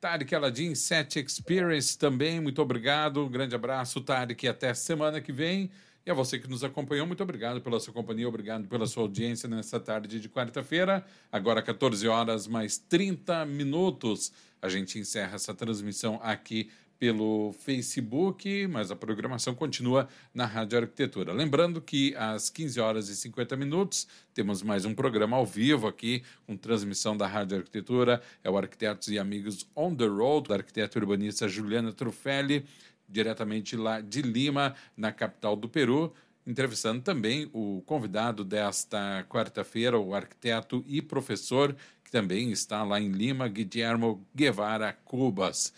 Tarek 0.00 0.34
Aladim, 0.34 0.74
Set 0.74 1.20
Experience 1.20 1.98
também, 1.98 2.40
muito 2.40 2.62
obrigado. 2.62 3.28
grande 3.28 3.54
abraço, 3.54 4.00
Tarek, 4.00 4.48
até 4.48 4.72
semana 4.72 5.20
que 5.20 5.30
vem. 5.30 5.70
E 6.06 6.10
a 6.10 6.14
você 6.14 6.38
que 6.38 6.48
nos 6.48 6.64
acompanhou, 6.64 7.06
muito 7.06 7.22
obrigado 7.22 7.60
pela 7.60 7.78
sua 7.78 7.92
companhia, 7.92 8.26
obrigado 8.26 8.66
pela 8.66 8.86
sua 8.86 9.02
audiência 9.02 9.46
nesta 9.46 9.78
tarde 9.78 10.18
de 10.18 10.26
quarta-feira. 10.26 11.04
Agora, 11.30 11.60
14 11.60 12.08
horas 12.08 12.46
mais 12.46 12.78
30 12.78 13.44
minutos, 13.44 14.32
a 14.62 14.70
gente 14.70 14.98
encerra 14.98 15.34
essa 15.34 15.52
transmissão 15.52 16.18
aqui 16.22 16.70
pelo 17.00 17.52
Facebook, 17.54 18.66
mas 18.66 18.90
a 18.90 18.94
programação 18.94 19.54
continua 19.54 20.06
na 20.34 20.44
Rádio 20.44 20.80
Arquitetura. 20.80 21.32
Lembrando 21.32 21.80
que 21.80 22.14
às 22.14 22.50
15 22.50 22.78
horas 22.78 23.08
e 23.08 23.16
50 23.16 23.56
minutos 23.56 24.06
temos 24.34 24.62
mais 24.62 24.84
um 24.84 24.94
programa 24.94 25.38
ao 25.38 25.46
vivo 25.46 25.86
aqui, 25.86 26.22
com 26.46 26.58
transmissão 26.58 27.16
da 27.16 27.26
Rádio 27.26 27.56
Arquitetura. 27.56 28.20
É 28.44 28.50
o 28.50 28.58
Arquitetos 28.58 29.08
e 29.08 29.18
Amigos 29.18 29.66
On 29.74 29.94
the 29.94 30.04
Road, 30.04 30.50
da 30.50 30.56
arquiteta 30.56 30.98
urbanista 30.98 31.48
Juliana 31.48 31.90
Trufelli, 31.90 32.66
diretamente 33.08 33.76
lá 33.76 34.02
de 34.02 34.20
Lima, 34.20 34.74
na 34.94 35.10
capital 35.10 35.56
do 35.56 35.70
Peru 35.70 36.12
entrevistando 36.46 37.02
também 37.02 37.48
o 37.52 37.82
convidado 37.86 38.44
desta 38.44 39.24
quarta-feira, 39.28 39.98
o 39.98 40.14
arquiteto 40.14 40.82
e 40.86 41.00
professor, 41.00 41.76
que 42.02 42.10
também 42.10 42.50
está 42.50 42.82
lá 42.82 42.98
em 43.00 43.10
Lima, 43.10 43.46
Guillermo 43.46 44.26
Guevara 44.34 44.92
Cubas. 45.04 45.72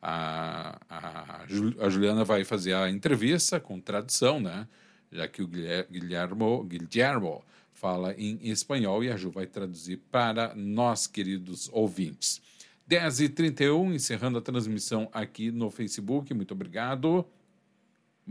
A, 0.00 0.78
a, 0.88 1.42
a 1.80 1.88
Juliana 1.88 2.24
vai 2.24 2.44
fazer 2.44 2.74
a 2.74 2.88
entrevista 2.88 3.58
com 3.58 3.80
tradução, 3.80 4.40
né? 4.40 4.66
Já 5.10 5.26
que 5.26 5.42
o 5.42 5.48
Guilhermo, 5.48 6.64
Guilhermo 6.64 7.44
fala 7.72 8.14
em 8.14 8.38
espanhol 8.42 9.02
e 9.02 9.10
a 9.10 9.16
Ju 9.16 9.30
vai 9.30 9.46
traduzir 9.46 9.98
para 10.10 10.54
nós, 10.54 11.06
queridos 11.06 11.68
ouvintes. 11.72 12.40
10h31, 12.88 13.94
encerrando 13.94 14.38
a 14.38 14.42
transmissão 14.42 15.08
aqui 15.12 15.50
no 15.50 15.70
Facebook. 15.70 16.32
Muito 16.32 16.52
obrigado 16.52 17.26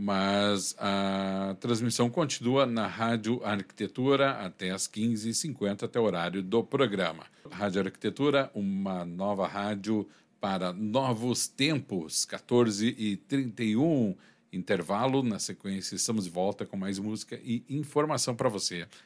mas 0.00 0.76
a 0.78 1.56
transmissão 1.58 2.08
continua 2.08 2.64
na 2.64 2.86
Rádio 2.86 3.44
Arquitetura 3.44 4.30
até 4.30 4.70
as 4.70 4.86
15h50, 4.86 5.82
até 5.82 5.98
o 5.98 6.04
horário 6.04 6.40
do 6.40 6.62
programa. 6.62 7.24
Rádio 7.50 7.82
Arquitetura, 7.82 8.48
uma 8.54 9.04
nova 9.04 9.48
rádio 9.48 10.08
para 10.40 10.72
novos 10.72 11.46
tempos, 11.46 12.26
14h31, 12.26 14.16
intervalo. 14.52 15.22
Na 15.22 15.38
sequência, 15.38 15.94
estamos 15.94 16.24
de 16.24 16.30
volta 16.30 16.66
com 16.66 16.76
mais 16.76 16.98
música 16.98 17.38
e 17.44 17.62
informação 17.68 18.34
para 18.34 18.48
você. 18.48 18.88